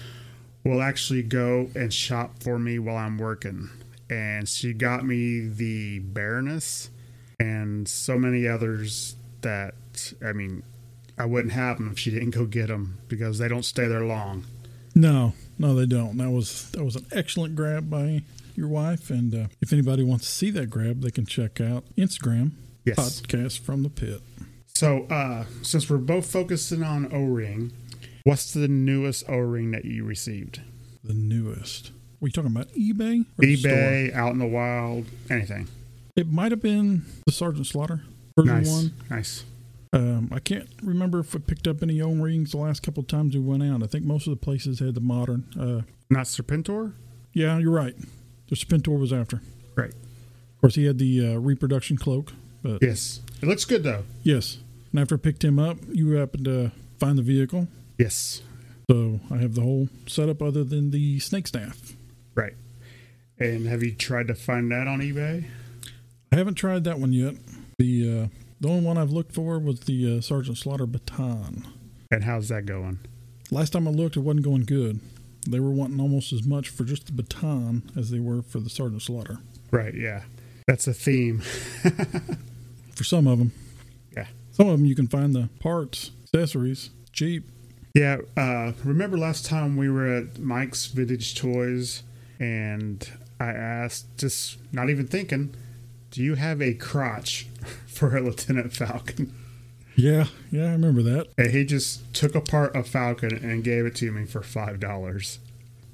will 0.64 0.83
actually 0.83 1.23
go 1.23 1.69
and 1.75 1.93
shop 1.93 2.43
for 2.43 2.59
me 2.59 2.78
while 2.78 2.97
I'm 2.97 3.19
working. 3.19 3.71
And 4.11 4.49
she 4.49 4.73
got 4.73 5.04
me 5.04 5.40
the 5.40 5.99
Baroness 6.00 6.90
and 7.38 7.88
so 7.88 8.19
many 8.19 8.49
others 8.49 9.16
that 9.43 9.75
I 10.25 10.33
mean, 10.33 10.62
I 11.19 11.26
wouldn't 11.26 11.52
have 11.52 11.78
them 11.78 11.90
if 11.90 11.99
she 11.99 12.11
didn't 12.11 12.31
go 12.31 12.47
get 12.47 12.69
them 12.69 12.99
because 13.09 13.38
they 13.38 13.49
don't 13.49 13.64
stay 13.64 13.87
there 13.87 14.04
long. 14.04 14.45
No, 14.95 15.35
no, 15.59 15.75
they 15.75 15.87
don't. 15.87 16.16
That 16.16 16.31
was 16.31 16.71
that 16.71 16.85
was 16.85 16.97
an 16.97 17.07
excellent 17.12 17.57
grab 17.57 17.90
by 17.90 18.23
your 18.54 18.69
wife. 18.69 19.11
And 19.11 19.35
uh, 19.35 19.47
if 19.61 19.73
anybody 19.73 20.02
wants 20.02 20.25
to 20.25 20.31
see 20.31 20.50
that 20.52 20.71
grab, 20.71 21.02
they 21.02 21.11
can 21.11 21.26
check 21.26 21.61
out 21.61 21.85
Instagram 21.97 22.52
yes. 22.85 23.21
podcast 23.21 23.61
from 23.61 23.83
the 23.83 23.91
pit. 23.91 24.21
So, 24.75 25.05
uh, 25.05 25.45
since 25.62 25.88
we're 25.88 25.99
both 25.99 26.31
focusing 26.31 26.83
on 26.83 27.12
O 27.12 27.25
ring, 27.25 27.73
what's 28.25 28.53
the 28.53 28.67
newest 28.69 29.25
O 29.29 29.37
ring 29.38 29.71
that 29.71 29.85
you 29.85 30.05
received? 30.05 30.61
The 31.03 31.14
newest. 31.14 31.93
Were 32.21 32.29
you 32.29 32.33
talking 32.33 32.50
about 32.50 32.69
eBay? 32.69 33.23
or 33.38 33.45
the 33.47 33.57
store? 33.57 33.71
eBay, 33.73 34.14
out 34.14 34.33
in 34.33 34.38
the 34.38 34.47
wild, 34.47 35.07
anything. 35.31 35.69
It 36.17 36.31
might 36.31 36.50
have 36.53 36.62
been 36.62 37.05
the 37.26 37.33
Sergeant 37.33 37.67
Slaughter 37.67 38.03
version 38.37 38.55
Nice, 38.57 38.69
one. 38.71 38.93
nice. 39.11 39.45
Um, 39.93 40.29
I 40.33 40.41
can't 40.41 40.69
remember 40.83 41.21
if 41.21 41.35
we 41.35 41.41
picked 41.41 41.69
up 41.69 41.83
any 41.83 42.00
O 42.00 42.09
rings 42.12 42.50
the 42.50 42.57
last 42.57 42.83
couple 42.83 43.00
of 43.03 43.07
times 43.07 43.35
we 43.37 43.41
went 43.41 43.62
out. 43.62 43.83
I 43.83 43.87
think 43.87 44.05
most 44.05 44.26
of 44.26 44.33
the 44.33 44.37
places 44.37 44.81
had 44.81 44.95
the 44.95 45.00
modern. 45.00 45.45
Uh, 45.59 45.83
Not 46.11 46.25
Serpentor. 46.26 46.95
yeah, 47.33 47.59
you're 47.59 47.71
right. 47.71 47.95
The 48.49 48.57
Serpentor 48.57 48.99
was 48.99 49.12
after. 49.12 49.41
Right. 49.76 49.91
Of 49.91 50.61
course, 50.61 50.75
he 50.75 50.87
had 50.87 50.99
the 50.99 51.35
uh, 51.35 51.38
reproduction 51.38 51.97
cloak. 51.97 52.33
But 52.64 52.83
Yes, 52.83 53.21
it 53.40 53.47
looks 53.47 53.64
good 53.64 53.85
though. 53.85 54.02
yes, 54.25 54.59
and 54.90 54.99
after 55.00 55.14
I 55.14 55.18
picked 55.18 55.44
him 55.44 55.59
up, 55.61 55.76
you 55.92 56.11
happened 56.12 56.47
to 56.47 56.73
find 56.99 57.16
the 57.18 57.23
vehicle. 57.23 57.68
Yes, 57.99 58.42
So 58.90 59.21
I 59.30 59.37
have 59.37 59.54
the 59.54 59.61
whole 59.62 59.88
setup 60.09 60.42
other 60.42 60.64
than 60.64 60.90
the 60.90 61.21
snake 61.21 61.47
staff. 61.47 61.92
right. 62.35 62.54
And 63.38 63.66
have 63.66 63.83
you 63.83 63.92
tried 63.94 64.28
to 64.28 64.35
find 64.35 64.71
that 64.73 64.87
on 64.88 65.00
eBay? 65.00 65.44
I 66.33 66.37
haven't 66.37 66.54
tried 66.54 66.85
that 66.85 66.99
one 67.00 67.12
yet. 67.12 67.35
The 67.78 68.23
uh, 68.23 68.28
the 68.61 68.68
only 68.68 68.85
one 68.87 68.97
I've 68.97 69.11
looked 69.11 69.35
for 69.35 69.59
was 69.59 69.80
the 69.80 70.16
uh, 70.18 70.21
Sergeant 70.21 70.56
Slaughter 70.56 70.87
baton. 70.87 71.66
And 72.12 72.25
how's 72.25 72.49
that 72.49 72.64
going? 72.64 72.99
Last 73.50 73.71
time 73.75 73.87
I 73.88 73.90
looked, 73.90 74.16
it 74.16 74.21
wasn't 74.21 74.44
going 74.44 74.62
good. 74.62 75.00
They 75.49 75.59
were 75.61 75.71
wanting 75.73 76.00
almost 76.00 76.33
as 76.33 76.44
much 76.44 76.68
for 76.71 76.85
just 76.85 77.06
the 77.06 77.12
baton 77.12 77.90
as 77.97 78.11
they 78.11 78.21
were 78.21 78.40
for 78.42 78.61
the 78.61 78.71
Sergeant 78.71 79.02
Slaughter. 79.02 79.38
Right. 79.73 79.94
Yeah, 79.94 80.23
that's 80.68 80.87
a 80.87 80.94
theme. 80.94 81.42
For 82.97 83.05
some 83.05 83.27
of 83.27 83.39
them, 83.39 83.53
Yeah. 84.17 84.27
some 84.53 84.69
of 84.69 84.79
them 84.79 84.87
you 84.87 84.95
can 84.95 85.09
find 85.09 85.35
the 85.35 85.49
parts, 85.61 86.11
accessories 86.33 86.91
cheap. 87.13 87.45
Yeah, 87.95 88.19
uh, 88.37 88.73
remember 88.85 89.17
last 89.17 89.47
time 89.47 89.77
we 89.77 89.89
were 89.89 90.07
at 90.07 90.39
Mike's 90.39 90.87
Vintage 90.87 91.35
Toys 91.35 92.03
and 92.41 93.09
I 93.39 93.51
asked, 93.51 94.07
just 94.19 94.59
not 94.73 94.91
even 94.91 95.07
thinking, 95.07 95.55
do 96.11 96.23
you 96.23 96.35
have 96.35 96.61
a 96.63 96.75
crotch 96.75 97.47
for 97.87 98.17
a 98.17 98.21
Lieutenant 98.21 98.73
Falcon? 98.73 99.33
Yeah, 99.97 100.27
yeah, 100.51 100.67
I 100.67 100.73
remember 100.73 101.03
that. 101.03 101.29
And 101.39 101.51
he 101.53 101.65
just 101.65 102.13
took 102.15 102.35
apart 102.35 102.75
a 102.75 102.83
Falcon 102.83 103.33
and 103.45 103.63
gave 103.63 103.87
it 103.87 103.95
to 103.97 104.11
me 104.11 104.25
for 104.25 104.41
$5. 104.41 105.39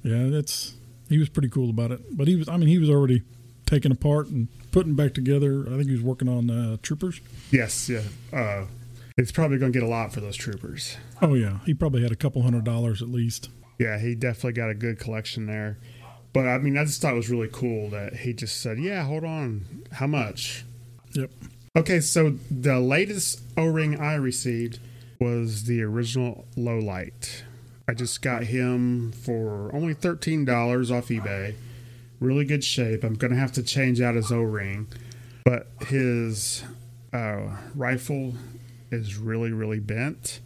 Yeah, 0.02 0.28
that's 0.28 0.74
he 1.10 1.18
was 1.18 1.28
pretty 1.28 1.48
cool 1.50 1.68
about 1.68 1.90
it. 1.92 2.16
But 2.16 2.28
he 2.28 2.36
was, 2.36 2.48
I 2.48 2.56
mean, 2.56 2.68
he 2.68 2.78
was 2.78 2.88
already 2.88 3.22
taking 3.70 3.92
apart 3.92 4.26
and 4.26 4.48
putting 4.72 4.94
back 4.94 5.14
together. 5.14 5.64
I 5.66 5.76
think 5.76 5.86
he 5.86 5.92
was 5.92 6.02
working 6.02 6.28
on 6.28 6.50
uh, 6.50 6.76
troopers. 6.82 7.20
Yes, 7.52 7.88
yeah. 7.88 8.02
Uh, 8.32 8.66
it's 9.16 9.30
probably 9.30 9.58
going 9.58 9.72
to 9.72 9.78
get 9.78 9.86
a 9.86 9.90
lot 9.90 10.12
for 10.12 10.20
those 10.20 10.36
troopers. 10.36 10.96
Oh 11.22 11.34
yeah, 11.34 11.58
he 11.64 11.72
probably 11.72 12.02
had 12.02 12.10
a 12.10 12.16
couple 12.16 12.42
hundred 12.42 12.64
dollars 12.64 13.00
at 13.00 13.08
least. 13.08 13.48
Yeah, 13.78 13.98
he 13.98 14.14
definitely 14.14 14.52
got 14.52 14.70
a 14.70 14.74
good 14.74 14.98
collection 14.98 15.46
there. 15.46 15.78
But 16.32 16.46
I 16.46 16.58
mean, 16.58 16.76
I 16.76 16.84
just 16.84 17.00
thought 17.00 17.12
it 17.12 17.16
was 17.16 17.30
really 17.30 17.48
cool 17.50 17.90
that 17.90 18.16
he 18.16 18.32
just 18.32 18.60
said, 18.60 18.78
"Yeah, 18.78 19.04
hold 19.04 19.24
on, 19.24 19.64
how 19.92 20.06
much?" 20.06 20.64
Yep. 21.12 21.30
Okay, 21.76 22.00
so 22.00 22.36
the 22.50 22.80
latest 22.80 23.42
O 23.56 23.66
ring 23.66 23.98
I 23.98 24.14
received 24.14 24.80
was 25.20 25.64
the 25.64 25.82
original 25.82 26.46
Low-Light. 26.56 27.44
I 27.86 27.94
just 27.94 28.22
got 28.22 28.44
him 28.44 29.12
for 29.12 29.74
only 29.74 29.94
thirteen 29.94 30.44
dollars 30.44 30.90
off 30.90 31.08
eBay. 31.08 31.54
Really 32.20 32.44
good 32.44 32.62
shape. 32.62 33.02
I'm 33.02 33.14
gonna 33.14 33.36
have 33.36 33.52
to 33.52 33.62
change 33.62 34.00
out 34.00 34.14
his 34.14 34.30
O 34.30 34.40
ring, 34.42 34.86
but 35.44 35.68
his 35.86 36.62
uh, 37.12 37.56
rifle 37.74 38.34
is 38.90 39.16
really 39.16 39.52
really 39.52 39.80
bent. 39.80 40.40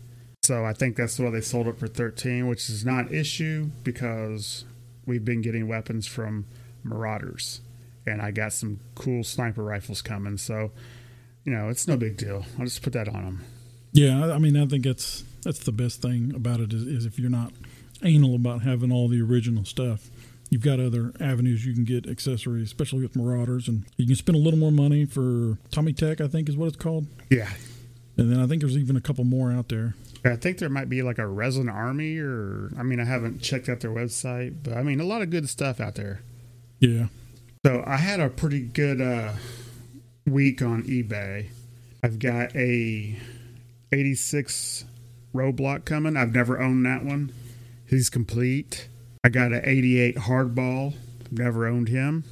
So 0.45 0.65
I 0.65 0.73
think 0.73 0.97
that's 0.97 1.19
why 1.19 1.31
they 1.31 1.41
sold 1.41 1.67
it 1.69 1.79
for 1.79 1.89
13, 1.89 2.47
which 2.49 2.69
is 2.69 2.85
not 2.85 3.09
an 3.09 3.15
issue 3.15 3.71
because 3.83 4.65
we've 5.07 5.25
been 5.25 5.41
getting 5.41 5.67
weapons 5.69 6.07
from 6.07 6.45
Marauders. 6.85 7.61
And 8.07 8.21
I 8.21 8.31
got 8.31 8.53
some 8.53 8.79
cool 8.95 9.25
sniper 9.25 9.65
rifles 9.65 10.03
coming. 10.03 10.37
So, 10.37 10.71
you 11.45 11.53
know, 11.53 11.71
it's 11.71 11.89
no 11.89 11.97
big 11.97 12.19
deal. 12.19 12.45
I'll 12.59 12.67
just 12.67 12.83
put 12.83 12.93
that 12.93 13.09
on 13.09 13.25
them. 13.25 13.45
Yeah, 13.93 14.27
I- 14.27 14.35
I 14.35 14.39
mean, 14.39 14.57
I 14.57 14.67
think 14.67 14.85
that's 14.85 15.25
that's 15.43 15.61
the 15.61 15.73
best 15.73 16.01
thing 16.03 16.33
about 16.35 16.61
it 16.61 16.73
is, 16.73 16.83
is 16.85 17.07
if 17.07 17.19
you're 17.19 17.31
not 17.31 17.53
anal 18.03 18.35
about 18.35 18.63
having 18.63 18.93
all 18.93 19.09
the 19.09 19.21
original 19.23 19.65
stuff, 19.65 20.11
you've 20.55 20.63
got 20.63 20.79
other 20.79 21.13
avenues 21.19 21.67
you 21.67 21.75
can 21.75 21.83
get 21.83 22.09
accessories, 22.09 22.63
especially 22.69 23.03
with 23.03 23.17
Marauders, 23.17 23.67
and 23.67 23.85
you 23.97 24.07
can 24.07 24.15
spend 24.15 24.37
a 24.37 24.41
little 24.41 24.59
more 24.59 24.71
money 24.71 25.05
for 25.05 25.59
Tommy 25.73 25.93
Tech, 25.93 26.21
I 26.21 26.29
think 26.29 26.49
is 26.49 26.57
what 26.57 26.69
it's 26.69 26.77
called, 26.77 27.07
Yeah. 27.29 27.51
and 28.17 28.31
then 28.31 28.39
I 28.39 28.47
think 28.47 28.61
there's 28.63 28.77
even 28.79 28.97
a 28.97 29.01
couple 29.01 29.25
more 29.25 29.51
out 29.51 29.69
there. 29.69 29.97
I 30.25 30.37
think 30.37 30.59
there 30.59 30.69
might 30.69 30.89
be 30.89 31.03
like 31.03 31.19
a 31.19 31.27
resin 31.27 31.69
army 31.69 32.19
or, 32.19 32.71
I 32.79 32.85
mean, 32.85 33.01
I 33.01 33.05
haven't 33.05 33.43
checked 33.43 33.69
out 33.69 33.81
their 33.81 33.91
website, 33.91 34.55
but 34.63 34.75
I 34.75 34.85
mean, 34.85 35.01
a 35.01 35.05
lot 35.05 35.23
of 35.23 35.31
good 35.31 35.49
stuff 35.49 35.81
out 35.81 35.97
there. 35.97 36.21
Yeah, 36.79 37.09
So 37.67 37.83
I 37.85 37.97
had 37.97 38.21
a 38.21 38.29
pretty 38.31 38.61
good 38.61 39.01
uh, 39.01 39.33
week 40.25 40.63
on 40.63 40.85
eBay. 40.85 41.47
I've 42.03 42.21
got 42.21 42.55
a 42.55 43.17
86 43.93 44.85
Roadblock 45.35 45.85
coming. 45.85 46.17
I've 46.17 46.33
never 46.33 46.61
owned 46.61 46.87
that 46.87 47.05
one. 47.05 47.33
He's 47.87 48.09
complete. 48.09 48.89
I 49.25 49.31
got 49.31 49.53
an 49.53 49.63
88 49.65 50.17
Hardball. 50.17 50.95
Never 51.31 51.67
owned 51.67 51.89
him. 51.89 52.25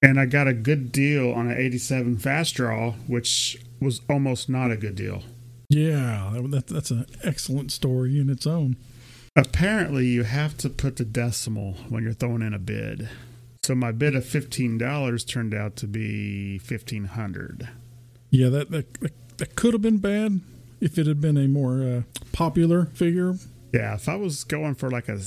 And 0.00 0.18
I 0.20 0.26
got 0.26 0.46
a 0.46 0.54
good 0.54 0.92
deal 0.92 1.32
on 1.32 1.50
an 1.50 1.58
87 1.58 2.18
Fast 2.18 2.54
Draw, 2.54 2.92
which 3.08 3.58
was 3.80 4.00
almost 4.08 4.48
not 4.48 4.70
a 4.70 4.76
good 4.76 4.94
deal. 4.94 5.24
yeah, 5.68 6.30
that, 6.34 6.50
that, 6.50 6.66
that's 6.68 6.90
an 6.92 7.06
excellent 7.24 7.72
story 7.72 8.18
in 8.20 8.30
its 8.30 8.46
own. 8.46 8.76
Apparently, 9.36 10.06
you 10.06 10.22
have 10.22 10.56
to 10.58 10.70
put 10.70 10.96
the 10.96 11.04
decimal 11.04 11.74
when 11.88 12.04
you're 12.04 12.12
throwing 12.12 12.42
in 12.42 12.54
a 12.54 12.58
bid. 12.58 13.08
So 13.64 13.74
my 13.74 13.92
bid 13.92 14.14
of 14.16 14.24
fifteen 14.24 14.78
dollars 14.78 15.24
turned 15.24 15.52
out 15.52 15.76
to 15.76 15.86
be 15.86 16.58
fifteen 16.58 17.04
hundred. 17.04 17.68
Yeah, 18.30 18.48
that 18.48 18.70
that, 18.70 18.94
that, 19.00 19.38
that 19.38 19.56
could 19.56 19.74
have 19.74 19.82
been 19.82 19.98
bad 19.98 20.40
if 20.80 20.96
it 20.98 21.06
had 21.06 21.20
been 21.20 21.36
a 21.36 21.46
more 21.48 21.82
uh, 21.82 22.02
popular 22.32 22.86
figure. 22.86 23.34
Yeah, 23.72 23.94
if 23.94 24.08
I 24.08 24.16
was 24.16 24.42
going 24.44 24.74
for 24.76 24.90
like 24.90 25.08
a 25.08 25.20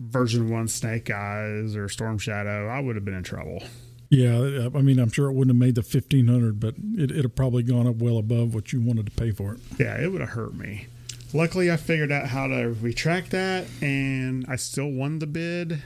version 0.00 0.50
one 0.50 0.68
Snake 0.68 1.10
Eyes 1.10 1.76
or 1.76 1.88
Storm 1.88 2.18
Shadow, 2.18 2.68
I 2.68 2.80
would 2.80 2.96
have 2.96 3.04
been 3.04 3.14
in 3.14 3.22
trouble. 3.22 3.62
Yeah, 4.10 4.68
I 4.74 4.80
mean, 4.80 4.98
I'm 4.98 5.10
sure 5.10 5.28
it 5.28 5.34
wouldn't 5.34 5.54
have 5.54 5.60
made 5.60 5.74
the 5.74 5.82
1500, 5.82 6.58
but 6.58 6.74
it, 6.94 7.10
it'd 7.10 7.24
have 7.24 7.34
probably 7.34 7.62
gone 7.62 7.86
up 7.86 7.96
well 7.96 8.16
above 8.16 8.54
what 8.54 8.72
you 8.72 8.80
wanted 8.80 9.06
to 9.06 9.12
pay 9.12 9.32
for 9.32 9.54
it. 9.54 9.60
Yeah, 9.78 10.00
it 10.02 10.10
would 10.10 10.22
have 10.22 10.30
hurt 10.30 10.54
me. 10.54 10.86
Luckily, 11.34 11.70
I 11.70 11.76
figured 11.76 12.10
out 12.10 12.28
how 12.28 12.46
to 12.46 12.74
retract 12.80 13.32
that, 13.32 13.66
and 13.82 14.46
I 14.48 14.56
still 14.56 14.90
won 14.90 15.18
the 15.18 15.26
bid, 15.26 15.82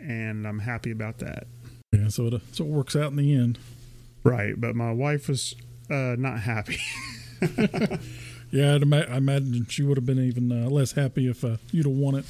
and 0.00 0.46
I'm 0.46 0.60
happy 0.60 0.92
about 0.92 1.18
that. 1.18 1.48
Yeah, 1.92 2.08
so 2.08 2.26
it, 2.26 2.42
so 2.52 2.64
it 2.64 2.70
works 2.70 2.94
out 2.94 3.10
in 3.10 3.16
the 3.16 3.34
end. 3.34 3.58
Right, 4.22 4.54
but 4.56 4.76
my 4.76 4.92
wife 4.92 5.28
was 5.28 5.56
uh, 5.90 6.14
not 6.16 6.40
happy. 6.40 6.78
Yeah, 8.54 8.76
I'd 8.76 8.82
ima- 8.82 9.06
I 9.10 9.16
imagine 9.16 9.66
she 9.68 9.82
would 9.82 9.96
have 9.96 10.06
been 10.06 10.20
even 10.20 10.52
uh, 10.52 10.70
less 10.70 10.92
happy 10.92 11.28
if 11.28 11.44
uh, 11.44 11.56
you'd 11.72 11.86
have 11.86 11.96
won 11.96 12.14
it. 12.14 12.24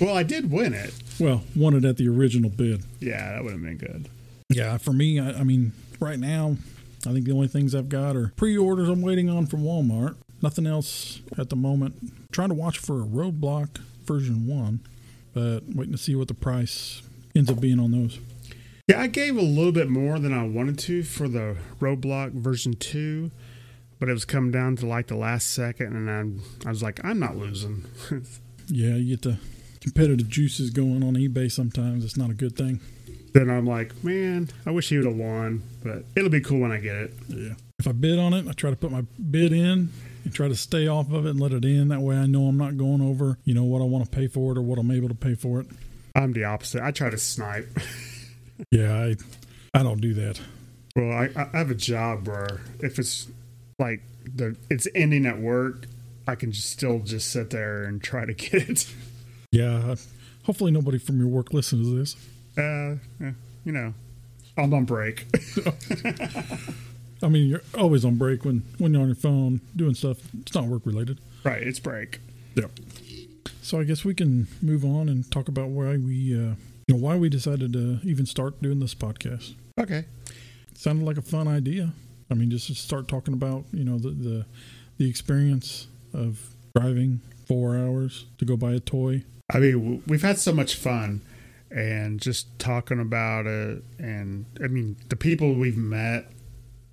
Well, 0.00 0.16
I 0.16 0.22
did 0.22 0.50
win 0.50 0.74
it. 0.74 0.94
Well, 1.18 1.42
won 1.54 1.74
it 1.74 1.84
at 1.84 1.96
the 1.96 2.08
original 2.08 2.50
bid. 2.50 2.82
Yeah, 3.00 3.32
that 3.32 3.44
would 3.44 3.52
have 3.52 3.62
been 3.62 3.76
good. 3.78 4.08
Yeah, 4.48 4.78
for 4.78 4.92
me, 4.92 5.18
I, 5.18 5.40
I 5.40 5.42
mean, 5.44 5.72
right 6.00 6.18
now, 6.18 6.56
I 7.06 7.12
think 7.12 7.24
the 7.24 7.32
only 7.32 7.48
things 7.48 7.74
I've 7.74 7.88
got 7.88 8.16
are 8.16 8.32
pre-orders 8.36 8.88
I'm 8.88 9.02
waiting 9.02 9.28
on 9.30 9.46
from 9.46 9.62
Walmart. 9.62 10.16
Nothing 10.42 10.66
else 10.66 11.20
at 11.38 11.48
the 11.50 11.56
moment. 11.56 11.94
trying 12.32 12.48
to 12.50 12.54
watch 12.54 12.78
for 12.78 13.00
a 13.00 13.04
Roadblock 13.04 13.78
version 14.04 14.46
one, 14.46 14.80
but 15.32 15.60
waiting 15.74 15.92
to 15.92 15.98
see 15.98 16.14
what 16.14 16.28
the 16.28 16.34
price 16.34 17.02
ends 17.34 17.50
up 17.50 17.60
being 17.60 17.80
on 17.80 17.92
those. 17.92 18.18
Yeah, 18.88 19.00
I 19.00 19.08
gave 19.08 19.36
a 19.36 19.42
little 19.42 19.72
bit 19.72 19.88
more 19.88 20.18
than 20.18 20.32
I 20.32 20.46
wanted 20.46 20.78
to 20.80 21.02
for 21.02 21.26
the 21.26 21.56
Roadblock 21.80 22.32
version 22.32 22.74
2, 22.74 23.30
but 23.98 24.08
it 24.08 24.12
was 24.12 24.24
coming 24.24 24.52
down 24.52 24.76
to 24.76 24.86
like 24.86 25.08
the 25.08 25.16
last 25.16 25.50
second, 25.50 25.96
and 25.96 26.08
I, 26.64 26.68
I 26.68 26.70
was 26.70 26.82
like, 26.82 27.04
I'm 27.04 27.18
not 27.18 27.36
losing. 27.36 27.84
Yeah, 28.68 28.94
you 28.96 29.16
get 29.16 29.22
the 29.22 29.38
competitive 29.80 30.28
juices 30.28 30.70
going 30.70 31.02
on 31.02 31.14
eBay 31.14 31.50
sometimes. 31.50 32.04
It's 32.04 32.16
not 32.16 32.30
a 32.30 32.34
good 32.34 32.56
thing. 32.56 32.80
then 33.34 33.50
I'm 33.50 33.66
like, 33.66 34.02
man, 34.04 34.48
I 34.64 34.70
wish 34.70 34.88
he 34.88 34.96
would 34.96 35.06
have 35.06 35.16
won, 35.16 35.62
but 35.84 36.04
it'll 36.16 36.30
be 36.30 36.40
cool 36.40 36.60
when 36.60 36.72
I 36.72 36.78
get 36.78 36.96
it. 36.96 37.14
Yeah. 37.28 37.54
If 37.78 37.86
I 37.86 37.92
bid 37.92 38.18
on 38.18 38.32
it, 38.32 38.48
I 38.48 38.52
try 38.52 38.70
to 38.70 38.76
put 38.76 38.90
my 38.90 39.02
bid 39.30 39.52
in 39.52 39.90
and 40.24 40.32
try 40.34 40.48
to 40.48 40.56
stay 40.56 40.86
off 40.88 41.12
of 41.12 41.26
it 41.26 41.30
and 41.30 41.40
let 41.40 41.52
it 41.52 41.64
in. 41.64 41.88
That 41.88 42.00
way 42.00 42.16
I 42.16 42.26
know 42.26 42.46
I'm 42.46 42.56
not 42.56 42.76
going 42.78 43.02
over, 43.02 43.38
you 43.44 43.52
know, 43.54 43.64
what 43.64 43.82
I 43.82 43.84
want 43.84 44.04
to 44.04 44.10
pay 44.10 44.26
for 44.28 44.52
it 44.52 44.58
or 44.58 44.62
what 44.62 44.78
I'm 44.78 44.90
able 44.90 45.08
to 45.08 45.14
pay 45.14 45.34
for 45.34 45.60
it. 45.60 45.66
I'm 46.14 46.32
the 46.32 46.44
opposite. 46.44 46.82
I 46.82 46.90
try 46.90 47.10
to 47.10 47.18
snipe. 47.18 47.68
Yeah, 48.70 48.94
I 48.94 49.16
I 49.78 49.82
don't 49.82 50.00
do 50.00 50.14
that. 50.14 50.40
well, 50.96 51.12
I, 51.12 51.28
I 51.52 51.58
have 51.58 51.70
a 51.70 51.74
job 51.74 52.26
where 52.26 52.62
if 52.80 52.98
it's 52.98 53.28
like 53.78 54.00
the 54.34 54.56
it's 54.70 54.88
ending 54.94 55.26
at 55.26 55.38
work, 55.38 55.84
I 56.26 56.36
can 56.36 56.52
just 56.52 56.70
still 56.70 57.00
just 57.00 57.30
sit 57.30 57.50
there 57.50 57.84
and 57.84 58.02
try 58.02 58.24
to 58.24 58.32
get 58.48 58.54
it. 58.70 58.90
Yeah. 59.56 59.94
Hopefully 60.44 60.70
nobody 60.70 60.98
from 60.98 61.18
your 61.18 61.28
work 61.28 61.52
listens 61.52 61.88
to 61.88 61.98
this. 61.98 62.16
Uh, 62.58 62.96
eh, 63.24 63.32
you 63.64 63.72
know, 63.72 63.94
I'm 64.56 64.72
on 64.74 64.84
break. 64.84 65.26
I 67.22 67.28
mean, 67.28 67.48
you're 67.48 67.62
always 67.76 68.04
on 68.04 68.16
break 68.16 68.44
when 68.44 68.62
when 68.78 68.92
you're 68.92 69.02
on 69.02 69.08
your 69.08 69.16
phone 69.16 69.60
doing 69.74 69.94
stuff. 69.94 70.18
It's 70.40 70.54
not 70.54 70.64
work 70.64 70.82
related. 70.84 71.18
Right, 71.42 71.62
it's 71.62 71.78
break. 71.78 72.20
Yeah. 72.54 72.66
So 73.62 73.80
I 73.80 73.84
guess 73.84 74.04
we 74.04 74.14
can 74.14 74.46
move 74.62 74.84
on 74.84 75.08
and 75.08 75.28
talk 75.30 75.48
about 75.48 75.68
why 75.70 75.96
we, 75.96 76.34
uh, 76.34 76.54
you 76.86 76.94
know, 76.94 76.96
why 76.96 77.16
we 77.16 77.28
decided 77.28 77.72
to 77.72 77.98
even 78.04 78.26
start 78.26 78.60
doing 78.62 78.78
this 78.80 78.94
podcast. 78.94 79.54
Okay. 79.80 80.04
sounded 80.74 81.04
like 81.04 81.16
a 81.16 81.22
fun 81.22 81.48
idea. 81.48 81.92
I 82.30 82.34
mean, 82.34 82.50
just 82.50 82.66
to 82.68 82.74
start 82.74 83.08
talking 83.08 83.34
about, 83.34 83.64
you 83.72 83.84
know, 83.84 83.98
the 83.98 84.10
the, 84.10 84.46
the 84.98 85.08
experience 85.08 85.86
of 86.12 86.50
driving 86.76 87.20
four 87.46 87.76
hours 87.76 88.26
to 88.38 88.44
go 88.44 88.56
buy 88.56 88.72
a 88.72 88.80
toy. 88.80 89.24
I 89.52 89.58
mean, 89.60 90.02
we've 90.06 90.22
had 90.22 90.38
so 90.38 90.52
much 90.52 90.74
fun 90.74 91.22
and 91.70 92.20
just 92.20 92.58
talking 92.58 92.98
about 93.00 93.46
it. 93.46 93.82
And 93.98 94.46
I 94.62 94.66
mean, 94.66 94.96
the 95.08 95.16
people 95.16 95.54
we've 95.54 95.76
met 95.76 96.30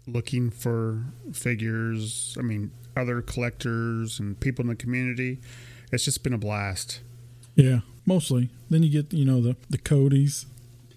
looking 0.08 0.50
for 0.52 1.04
figures, 1.32 2.36
I 2.40 2.44
mean, 2.44 2.72
other 2.96 3.22
collectors 3.22 4.20
and 4.20 4.40
people 4.40 4.64
in 4.64 4.70
the 4.70 4.76
community, 4.76 5.40
it's 5.92 6.06
just 6.06 6.24
been 6.24 6.34
a 6.34 6.38
blast. 6.38 7.02
Yeah, 7.56 7.80
mostly. 8.06 8.50
Then 8.70 8.84
you 8.84 8.90
get, 8.90 9.14
you 9.14 9.26
know, 9.26 9.42
the 9.42 9.56
the 9.70 9.78
Codys 9.80 10.46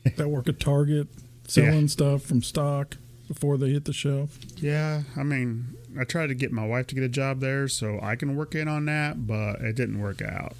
that 0.16 0.28
work 0.28 0.48
at 0.48 0.60
Target 0.60 1.08
selling 1.48 1.82
Yeah. 1.82 1.86
stuff 1.86 2.22
from 2.22 2.42
stock 2.42 2.96
before 3.28 3.56
they 3.56 3.70
hit 3.70 3.84
the 3.86 3.92
shelf. 3.92 4.38
Yeah, 4.56 5.02
I 5.16 5.22
mean, 5.22 5.74
I 5.98 6.04
tried 6.04 6.26
to 6.28 6.34
get 6.34 6.52
my 6.52 6.66
wife 6.66 6.86
to 6.88 6.94
get 6.94 7.04
a 7.04 7.08
job 7.08 7.40
there 7.40 7.66
so 7.68 7.98
I 8.02 8.14
can 8.16 8.36
work 8.36 8.54
in 8.54 8.68
on 8.68 8.84
that, 8.86 9.26
but 9.26 9.60
it 9.62 9.74
didn't 9.76 10.00
work 10.00 10.20
out. 10.22 10.54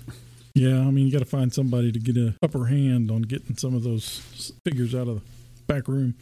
Yeah, 0.57 0.81
I 0.81 0.91
mean, 0.91 1.05
you 1.05 1.13
got 1.13 1.19
to 1.19 1.27
find 1.27 1.53
somebody 1.53 1.93
to 1.93 1.99
get 1.99 2.17
an 2.17 2.35
upper 2.43 2.65
hand 2.65 3.11
on 3.11 3.21
getting 3.23 3.59
some 3.59 3.75
of 3.75 3.83
those 3.83 4.55
figures 4.65 4.95
out 4.95 5.07
of 5.07 5.17
the 5.17 5.23
back 5.67 5.87
room. 5.87 6.15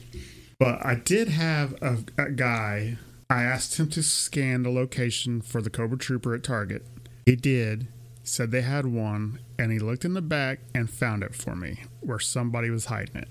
But 0.58 0.84
I 0.84 0.96
did 0.96 1.28
have 1.28 1.80
a, 1.80 1.98
a 2.18 2.30
guy. 2.30 2.98
I 3.30 3.44
asked 3.44 3.78
him 3.78 3.88
to 3.90 4.02
scan 4.02 4.64
the 4.64 4.70
location 4.70 5.40
for 5.40 5.62
the 5.62 5.70
Cobra 5.70 5.96
Trooper 5.96 6.34
at 6.34 6.42
Target. 6.42 6.84
He 7.26 7.36
did. 7.36 7.86
Said 8.24 8.50
they 8.50 8.62
had 8.62 8.86
one, 8.86 9.38
and 9.56 9.70
he 9.70 9.78
looked 9.78 10.04
in 10.04 10.14
the 10.14 10.22
back 10.22 10.58
and 10.74 10.90
found 10.90 11.22
it 11.22 11.36
for 11.36 11.54
me 11.54 11.82
where 12.00 12.18
somebody 12.18 12.70
was 12.70 12.86
hiding 12.86 13.14
it. 13.14 13.28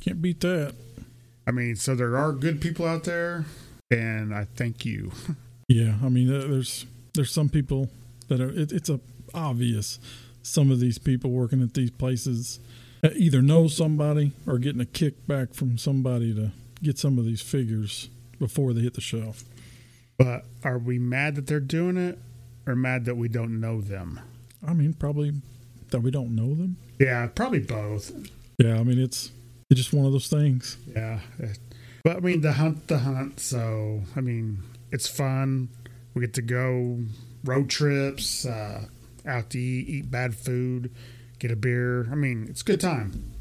Can't 0.00 0.20
beat 0.20 0.40
that. 0.40 0.74
I 1.46 1.52
mean, 1.52 1.76
so 1.76 1.94
there 1.94 2.18
are 2.18 2.30
good 2.32 2.60
people 2.60 2.86
out 2.86 3.04
there, 3.04 3.46
and 3.90 4.34
I 4.34 4.46
thank 4.54 4.84
you. 4.84 5.12
Yeah, 5.68 5.94
I 6.04 6.10
mean, 6.10 6.28
there's 6.28 6.84
there's 7.14 7.32
some 7.32 7.48
people 7.48 7.88
that 8.28 8.42
are. 8.42 8.50
It, 8.50 8.72
it's 8.72 8.90
a 8.90 9.00
obvious. 9.32 9.98
Some 10.42 10.70
of 10.70 10.80
these 10.80 10.98
people 10.98 11.30
working 11.30 11.62
at 11.62 11.74
these 11.74 11.90
places 11.90 12.60
uh, 13.04 13.10
either 13.14 13.42
know 13.42 13.68
somebody 13.68 14.32
or 14.46 14.58
getting 14.58 14.80
a 14.80 14.84
kickback 14.84 15.54
from 15.54 15.78
somebody 15.78 16.34
to 16.34 16.52
get 16.82 16.98
some 16.98 17.18
of 17.18 17.24
these 17.24 17.40
figures 17.40 18.08
before 18.38 18.72
they 18.72 18.80
hit 18.80 18.94
the 18.94 19.00
shelf. 19.00 19.44
But 20.18 20.44
are 20.64 20.78
we 20.78 20.98
mad 20.98 21.36
that 21.36 21.46
they're 21.46 21.60
doing 21.60 21.96
it, 21.96 22.18
or 22.66 22.76
mad 22.76 23.04
that 23.06 23.16
we 23.16 23.28
don't 23.28 23.60
know 23.60 23.80
them? 23.80 24.20
I 24.66 24.72
mean, 24.72 24.94
probably 24.94 25.32
that 25.90 26.00
we 26.00 26.10
don't 26.10 26.34
know 26.34 26.54
them. 26.54 26.76
Yeah, 26.98 27.26
probably 27.28 27.60
both. 27.60 28.12
Yeah, 28.58 28.78
I 28.78 28.82
mean, 28.82 28.98
it's 28.98 29.30
it's 29.70 29.80
just 29.80 29.92
one 29.92 30.06
of 30.06 30.12
those 30.12 30.28
things. 30.28 30.76
Yeah. 30.94 31.20
But 32.04 32.16
I 32.16 32.20
mean, 32.20 32.40
the 32.40 32.52
hunt, 32.52 32.88
the 32.88 32.98
hunt. 32.98 33.40
So, 33.40 34.02
I 34.16 34.20
mean, 34.20 34.58
it's 34.90 35.08
fun. 35.08 35.68
We 36.14 36.20
get 36.20 36.34
to 36.34 36.42
go 36.42 36.98
road 37.44 37.70
trips, 37.70 38.44
uh, 38.44 38.86
out 39.26 39.50
to 39.50 39.58
eat, 39.58 39.88
eat 39.88 40.10
bad 40.10 40.34
food, 40.34 40.90
get 41.38 41.50
a 41.50 41.56
beer. 41.56 42.08
I 42.10 42.14
mean, 42.14 42.46
it's 42.48 42.62
a 42.62 42.64
good 42.64 42.80
time. 42.80 43.32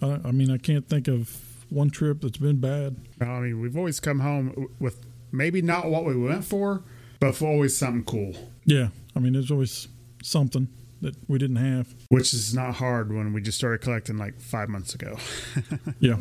I, 0.00 0.20
I 0.24 0.30
mean, 0.32 0.50
I 0.50 0.58
can't 0.58 0.88
think 0.88 1.08
of 1.08 1.40
one 1.70 1.90
trip 1.90 2.20
that's 2.20 2.38
been 2.38 2.60
bad. 2.60 2.96
I 3.20 3.40
mean, 3.40 3.60
we've 3.60 3.76
always 3.76 4.00
come 4.00 4.20
home 4.20 4.68
with 4.78 5.04
maybe 5.30 5.62
not 5.62 5.86
what 5.90 6.04
we 6.04 6.16
went 6.16 6.44
for, 6.44 6.82
but 7.20 7.34
for 7.34 7.46
always 7.48 7.76
something 7.76 8.04
cool, 8.04 8.34
Yeah, 8.64 8.88
I 9.16 9.20
mean, 9.20 9.32
there's 9.32 9.50
always 9.50 9.88
something 10.22 10.68
that 11.00 11.16
we 11.28 11.38
didn't 11.38 11.56
have. 11.56 11.94
which 12.10 12.32
is 12.34 12.54
not 12.54 12.74
hard 12.74 13.12
when 13.12 13.32
we 13.32 13.40
just 13.40 13.58
started 13.58 13.80
collecting 13.80 14.18
like 14.18 14.38
five 14.40 14.68
months 14.68 14.94
ago. 14.94 15.16
Yeah, 16.00 16.16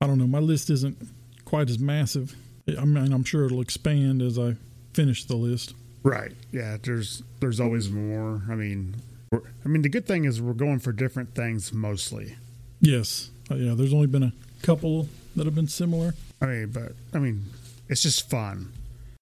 I 0.00 0.06
don't 0.06 0.18
know. 0.18 0.26
My 0.26 0.38
list 0.38 0.70
isn't 0.70 0.96
quite 1.44 1.68
as 1.70 1.78
massive. 1.78 2.34
I 2.78 2.84
mean, 2.84 3.12
I'm 3.12 3.24
sure 3.24 3.44
it'll 3.46 3.60
expand 3.60 4.22
as 4.22 4.38
I 4.38 4.56
finish 4.94 5.24
the 5.24 5.36
list. 5.36 5.74
Right. 6.04 6.32
Yeah. 6.52 6.76
There's 6.80 7.22
there's 7.40 7.58
always 7.58 7.90
more. 7.90 8.42
I 8.48 8.54
mean, 8.54 8.94
I 9.32 9.68
mean, 9.68 9.82
the 9.82 9.88
good 9.88 10.06
thing 10.06 10.24
is 10.24 10.40
we're 10.40 10.52
going 10.52 10.78
for 10.78 10.92
different 10.92 11.34
things 11.34 11.72
mostly. 11.72 12.36
Yes, 12.80 13.30
uh, 13.50 13.54
yeah. 13.54 13.74
There's 13.74 13.92
only 13.94 14.06
been 14.06 14.22
a 14.22 14.32
couple 14.62 15.08
that 15.36 15.46
have 15.46 15.54
been 15.54 15.68
similar. 15.68 16.14
I 16.40 16.46
mean, 16.46 16.70
but 16.70 16.92
I 17.12 17.18
mean, 17.18 17.46
it's 17.88 18.02
just 18.02 18.28
fun, 18.28 18.72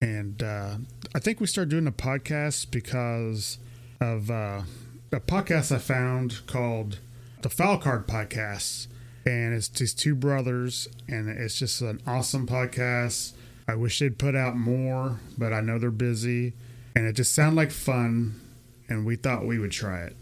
and 0.01 0.43
uh, 0.43 0.75
I 1.15 1.19
think 1.21 1.41
we 1.41 1.47
started 1.47 1.71
doing 1.71 1.87
a 1.87 1.93
podcast 1.93 2.71
because 2.71 3.59
of 4.01 4.31
uh, 4.31 4.63
a 5.13 5.21
podcast 5.21 5.75
I 5.75 5.79
found 5.79 6.45
called 6.47 6.99
the 7.43 7.49
Foul 7.49 7.79
Card 7.79 8.07
Podcast, 8.07 8.89
and 9.25 9.55
it's 9.55 9.69
these 9.69 9.95
two 9.95 10.15
brothers, 10.15 10.89
and 11.09 11.29
it's 11.29 11.59
just 11.59 11.81
an 11.83 12.01
awesome 12.07 12.47
podcast. 12.47 13.33
I 13.69 13.77
wish 13.77 14.01
they'd 14.01 14.19
put 14.19 14.35
out 14.35 14.57
more, 14.57 15.21
but 15.39 15.53
I 15.53 15.61
know 15.61 15.79
they're 15.79 15.91
busy, 15.93 16.53
and 16.95 17.07
it 17.07 17.15
just 17.15 17.35
sounded 17.35 17.57
like 17.57 17.71
fun, 17.71 18.41
and 18.89 19.05
we 19.05 19.17
thought 19.17 19.47
we 19.47 19.59
would 19.59 19.73
try 19.73 20.03
it. 20.03 20.17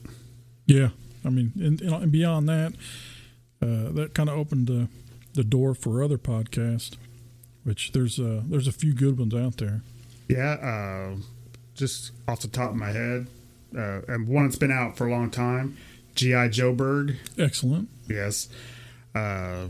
Yeah, 0.66 0.90
I 1.24 1.30
mean, 1.30 1.52
and, 1.56 1.80
and 1.80 2.12
beyond 2.12 2.48
that, 2.48 2.72
uh, 3.62 3.92
that 3.92 4.12
kind 4.14 4.28
of 4.28 4.38
opened 4.38 4.66
the 4.66 4.88
the 5.34 5.44
door 5.44 5.74
for 5.74 6.02
other 6.02 6.18
podcasts. 6.18 6.96
Which 7.62 7.92
there's 7.92 8.18
uh, 8.18 8.42
there's 8.46 8.66
a 8.66 8.72
few 8.72 8.94
good 8.94 9.18
ones 9.18 9.34
out 9.34 9.58
there. 9.58 9.82
Yeah, 10.28 10.52
uh, 10.52 11.16
just 11.74 12.12
off 12.26 12.40
the 12.40 12.48
top 12.48 12.70
of 12.70 12.76
my 12.76 12.90
head, 12.90 13.26
uh, 13.76 14.00
and 14.08 14.28
one 14.28 14.44
that's 14.44 14.56
been 14.56 14.70
out 14.70 14.96
for 14.96 15.06
a 15.06 15.10
long 15.10 15.30
time, 15.30 15.76
G.I. 16.14 16.48
Joe 16.48 16.72
Joeberg. 16.72 17.16
Excellent. 17.38 17.88
Yes. 18.08 18.48
Uh, 19.14 19.66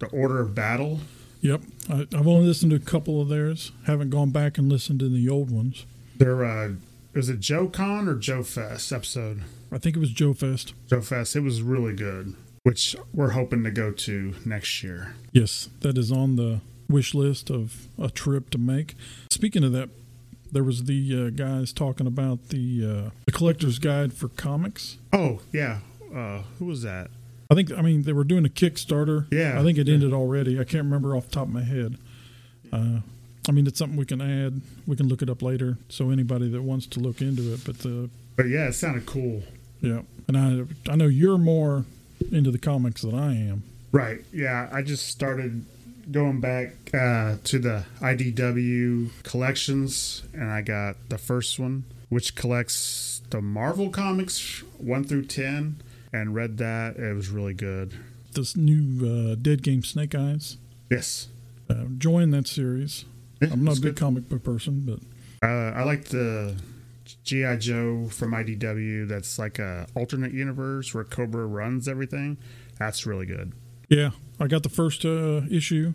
the 0.00 0.06
Order 0.06 0.40
of 0.40 0.54
Battle. 0.54 1.00
Yep, 1.40 1.60
I, 1.90 2.00
I've 2.14 2.26
only 2.26 2.46
listened 2.46 2.70
to 2.70 2.76
a 2.76 2.80
couple 2.80 3.20
of 3.20 3.28
theirs. 3.28 3.70
Haven't 3.86 4.10
gone 4.10 4.30
back 4.30 4.58
and 4.58 4.70
listened 4.70 5.00
to 5.00 5.08
the 5.08 5.28
old 5.28 5.50
ones. 5.50 5.86
Their, 6.16 6.44
uh, 6.44 6.70
was 7.14 7.28
it 7.28 7.40
Joe 7.40 7.68
Con 7.68 8.08
or 8.08 8.14
Joe 8.14 8.42
Fest 8.42 8.92
episode? 8.92 9.42
I 9.72 9.78
think 9.78 9.96
it 9.96 10.00
was 10.00 10.10
Joe 10.10 10.32
Fest. 10.32 10.74
Joe 10.88 11.00
Fest. 11.00 11.34
It 11.36 11.40
was 11.40 11.62
really 11.62 11.94
good, 11.94 12.34
which 12.62 12.94
we're 13.12 13.30
hoping 13.30 13.64
to 13.64 13.70
go 13.70 13.90
to 13.90 14.34
next 14.44 14.82
year. 14.82 15.14
Yes, 15.32 15.68
that 15.80 15.98
is 15.98 16.12
on 16.12 16.36
the 16.36 16.60
wish 16.88 17.14
list 17.14 17.50
of 17.50 17.88
a 18.00 18.10
trip 18.10 18.50
to 18.50 18.58
make. 18.58 18.94
Speaking 19.30 19.64
of 19.64 19.72
that, 19.72 19.88
there 20.52 20.64
was 20.64 20.84
the 20.84 21.26
uh, 21.26 21.30
guys 21.30 21.72
talking 21.72 22.06
about 22.06 22.50
the 22.50 23.06
uh, 23.06 23.10
the 23.26 23.32
collector's 23.32 23.78
guide 23.80 24.12
for 24.12 24.28
comics. 24.28 24.98
Oh, 25.12 25.40
yeah. 25.52 25.80
Uh, 26.14 26.42
who 26.58 26.66
was 26.66 26.82
that? 26.82 27.10
I 27.50 27.54
think 27.54 27.72
I 27.72 27.82
mean 27.82 28.02
they 28.02 28.12
were 28.12 28.24
doing 28.24 28.46
a 28.46 28.48
Kickstarter. 28.48 29.26
Yeah. 29.32 29.58
I 29.58 29.64
think 29.64 29.78
it 29.78 29.88
ended 29.88 30.12
already. 30.12 30.60
I 30.60 30.64
can't 30.64 30.84
remember 30.84 31.16
off 31.16 31.26
the 31.26 31.32
top 31.32 31.48
of 31.48 31.52
my 31.52 31.64
head. 31.64 31.98
Uh, 32.72 33.00
I 33.48 33.52
mean, 33.52 33.66
it's 33.66 33.78
something 33.78 33.96
we 33.98 34.06
can 34.06 34.20
add. 34.20 34.60
We 34.86 34.96
can 34.96 35.08
look 35.08 35.20
it 35.22 35.28
up 35.28 35.42
later. 35.42 35.76
So 35.88 36.10
anybody 36.10 36.48
that 36.50 36.62
wants 36.62 36.86
to 36.88 37.00
look 37.00 37.20
into 37.20 37.52
it, 37.52 37.60
but 37.64 37.84
uh, 37.86 38.08
But 38.36 38.48
yeah, 38.48 38.68
it 38.68 38.72
sounded 38.74 39.06
cool. 39.06 39.42
yeah, 39.80 40.00
and 40.28 40.36
I 40.36 40.64
I 40.90 40.96
know 40.96 41.06
you're 41.06 41.38
more 41.38 41.84
into 42.32 42.50
the 42.50 42.58
comics 42.58 43.02
than 43.02 43.14
I 43.14 43.34
am. 43.36 43.62
Right. 43.92 44.24
Yeah, 44.32 44.68
I 44.72 44.82
just 44.82 45.06
started 45.08 45.64
going 46.10 46.40
back 46.40 46.72
uh, 46.94 47.36
to 47.44 47.58
the 47.58 47.84
IDW 48.00 49.10
collections, 49.22 50.22
and 50.32 50.50
I 50.50 50.62
got 50.62 50.96
the 51.08 51.18
first 51.18 51.58
one, 51.58 51.84
which 52.08 52.34
collects 52.34 53.20
the 53.30 53.40
Marvel 53.40 53.90
comics 53.90 54.62
one 54.78 55.04
through 55.04 55.26
ten, 55.26 55.82
and 56.12 56.34
read 56.34 56.56
that. 56.58 56.96
It 56.96 57.14
was 57.14 57.28
really 57.28 57.54
good. 57.54 57.92
This 58.32 58.56
new 58.56 59.06
uh, 59.06 59.34
Dead 59.40 59.62
Game 59.62 59.82
Snake 59.84 60.14
Eyes. 60.14 60.56
Yes. 60.90 61.28
Uh, 61.70 61.84
join 61.98 62.30
that 62.30 62.48
series. 62.48 63.04
Yeah, 63.40 63.48
I'm 63.52 63.64
not 63.64 63.78
a 63.78 63.80
big 63.80 63.94
good. 63.94 63.96
comic 64.00 64.28
book 64.28 64.42
person, 64.42 64.82
but 64.86 65.00
Uh, 65.46 65.72
I 65.74 65.82
like 65.84 66.06
the 66.06 66.56
GI 67.24 67.58
Joe 67.58 68.08
from 68.08 68.32
IDW. 68.32 69.06
That's 69.08 69.38
like 69.38 69.58
a 69.58 69.86
alternate 69.94 70.32
universe 70.32 70.94
where 70.94 71.04
Cobra 71.04 71.46
runs 71.46 71.86
everything. 71.88 72.38
That's 72.78 73.06
really 73.06 73.26
good. 73.26 73.52
yeah, 73.88 74.10
I 74.40 74.46
got 74.46 74.62
the 74.62 74.68
first 74.68 75.04
uh, 75.04 75.42
issue. 75.50 75.92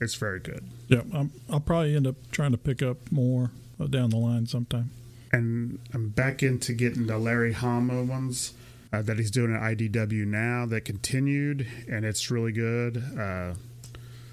It's 0.00 0.14
very 0.14 0.40
good. 0.40 0.64
Yeah, 0.88 1.02
I'm, 1.12 1.32
I'll 1.50 1.60
probably 1.60 1.94
end 1.96 2.06
up 2.06 2.16
trying 2.30 2.52
to 2.52 2.58
pick 2.58 2.82
up 2.82 3.10
more 3.10 3.50
uh, 3.80 3.86
down 3.86 4.10
the 4.10 4.16
line 4.16 4.46
sometime. 4.46 4.90
and 5.32 5.78
I'm 5.94 6.08
back 6.10 6.42
into 6.42 6.72
getting 6.72 7.06
the 7.06 7.18
Larry 7.18 7.52
Hama 7.52 8.02
ones 8.04 8.52
uh, 8.92 9.02
that 9.02 9.18
he's 9.18 9.30
doing 9.30 9.54
at 9.54 9.60
IDW 9.60 10.26
now 10.26 10.66
that 10.66 10.84
continued, 10.84 11.66
and 11.90 12.04
it's 12.04 12.30
really 12.30 12.52
good. 12.52 13.02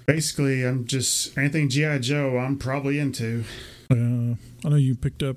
Basically, 0.06 0.64
I'm 0.64 0.86
just 0.86 1.36
anything 1.36 1.68
GI 1.68 1.98
Joe. 1.98 2.38
I'm 2.38 2.58
probably 2.58 2.98
into. 2.98 3.44
Uh, 3.90 4.36
I 4.64 4.68
know 4.68 4.76
you 4.76 4.94
picked 4.94 5.22
up 5.22 5.36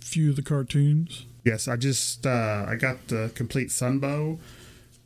a 0.00 0.04
few 0.04 0.30
of 0.30 0.36
the 0.36 0.42
cartoons. 0.42 1.26
Yes, 1.44 1.68
I 1.68 1.76
just 1.76 2.26
uh, 2.26 2.66
I 2.68 2.74
got 2.74 3.08
the 3.08 3.30
complete 3.34 3.68
Sunbow, 3.68 4.38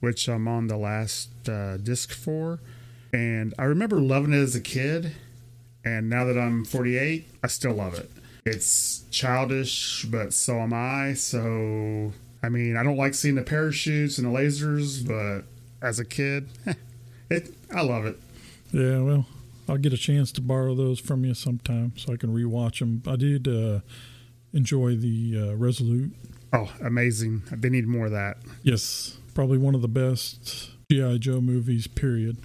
which 0.01 0.29
I'm 0.29 0.49
on 0.49 0.69
the 0.69 0.77
last 0.77 1.29
uh, 1.49 1.77
disc 1.77 2.12
for, 2.12 2.61
and 3.12 3.55
I 3.59 3.64
remember 3.64 4.01
loving 4.01 4.33
it 4.33 4.38
as 4.38 4.57
a 4.57 4.61
kid, 4.61 5.12
And 5.85 6.09
now 6.09 6.25
that 6.25 6.38
I'm 6.38 6.64
48, 6.64 7.29
I 7.43 7.47
still 7.47 7.75
love 7.75 7.95
it. 7.95 8.11
It's 8.47 9.05
childish, 9.11 10.05
but 10.07 10.33
so 10.33 10.59
am 10.61 10.73
I. 10.73 11.14
So, 11.14 12.12
I 12.43 12.49
mean, 12.49 12.77
I 12.77 12.83
don't 12.83 12.97
like 12.97 13.14
seeing 13.14 13.37
the 13.37 13.43
parachutes 13.43 14.19
and 14.19 14.27
the 14.27 14.38
lasers, 14.38 15.07
but 15.07 15.45
as 15.87 15.99
a 15.99 16.05
kid, 16.05 16.49
it 17.31 17.55
I 17.75 17.83
love 17.83 18.07
it. 18.07 18.19
Yeah, 18.75 18.99
well, 19.03 19.27
I'll 19.69 19.79
get 19.79 19.93
a 19.93 19.97
chance 19.97 20.33
to 20.33 20.41
borrow 20.41 20.75
those 20.75 20.99
from 20.99 21.25
you 21.25 21.33
sometime 21.35 21.93
so 21.97 22.13
I 22.13 22.17
can 22.17 22.35
rewatch 22.35 22.81
them. 22.81 23.05
I 23.07 23.15
did 23.15 23.47
uh, 23.47 23.81
enjoy 24.53 24.97
the 24.97 25.51
uh, 25.51 25.55
Resolute. 25.55 26.13
Oh, 26.53 26.73
amazing! 26.83 27.45
They 27.53 27.69
need 27.69 27.87
more 27.87 28.07
of 28.07 28.13
that. 28.13 28.39
Yes, 28.65 29.17
probably 29.33 29.59
one 29.59 29.77
of 29.77 29.83
the 29.83 29.87
best 29.87 30.73
GI 30.91 31.21
Joe 31.21 31.41
movies. 31.41 31.87
Period. 31.87 32.39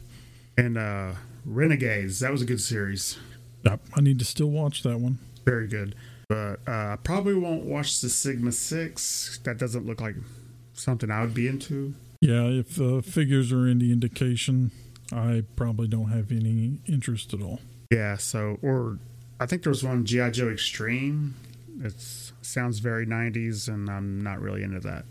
And 0.55 0.77
uh, 0.77 1.13
Renegades, 1.45 2.19
that 2.19 2.31
was 2.31 2.43
a 2.43 2.45
good 2.45 2.61
series. 2.61 3.17
Yep, 3.63 3.81
I 3.95 4.01
need 4.01 4.19
to 4.19 4.25
still 4.25 4.51
watch 4.51 4.83
that 4.83 4.99
one. 4.99 5.17
Very 5.45 5.67
good. 5.67 5.95
But 6.27 6.59
uh, 6.67 6.93
I 6.93 6.97
probably 7.03 7.33
won't 7.33 7.63
watch 7.65 8.01
the 8.01 8.09
Sigma 8.09 8.51
Six. 8.51 9.39
That 9.45 9.57
doesn't 9.57 9.87
look 9.87 9.99
like 9.99 10.15
something 10.73 11.09
I 11.09 11.21
would 11.21 11.33
be 11.33 11.47
into. 11.47 11.95
Yeah, 12.21 12.43
if 12.43 12.79
uh, 12.79 13.01
figures 13.01 13.51
are 13.51 13.65
any 13.65 13.91
indication, 13.91 14.69
I 15.11 15.43
probably 15.55 15.87
don't 15.87 16.09
have 16.09 16.31
any 16.31 16.79
interest 16.85 17.33
at 17.33 17.41
all. 17.41 17.59
Yeah, 17.91 18.17
so 18.17 18.59
or 18.61 18.99
I 19.39 19.45
think 19.45 19.63
there 19.63 19.71
was 19.71 19.83
one 19.83 20.05
GI 20.05 20.31
Joe 20.31 20.49
Extreme. 20.49 21.35
It 21.81 21.95
sounds 22.41 22.79
very 22.79 23.05
90s, 23.05 23.67
and 23.67 23.89
I'm 23.89 24.21
not 24.21 24.41
really 24.41 24.63
into 24.63 24.79
that. 24.81 25.05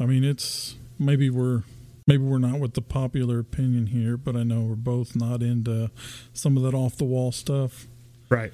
I 0.00 0.06
mean, 0.06 0.24
it's 0.24 0.76
maybe 0.98 1.30
we're 1.30 1.62
maybe 2.06 2.24
we're 2.24 2.38
not 2.38 2.58
with 2.58 2.74
the 2.74 2.80
popular 2.80 3.38
opinion 3.38 3.88
here, 3.88 4.16
but 4.16 4.34
I 4.34 4.42
know 4.42 4.62
we're 4.62 4.74
both 4.76 5.14
not 5.14 5.42
into 5.42 5.90
some 6.32 6.56
of 6.56 6.62
that 6.64 6.74
off 6.74 6.96
the 6.96 7.04
wall 7.04 7.32
stuff. 7.32 7.86
Right, 8.30 8.52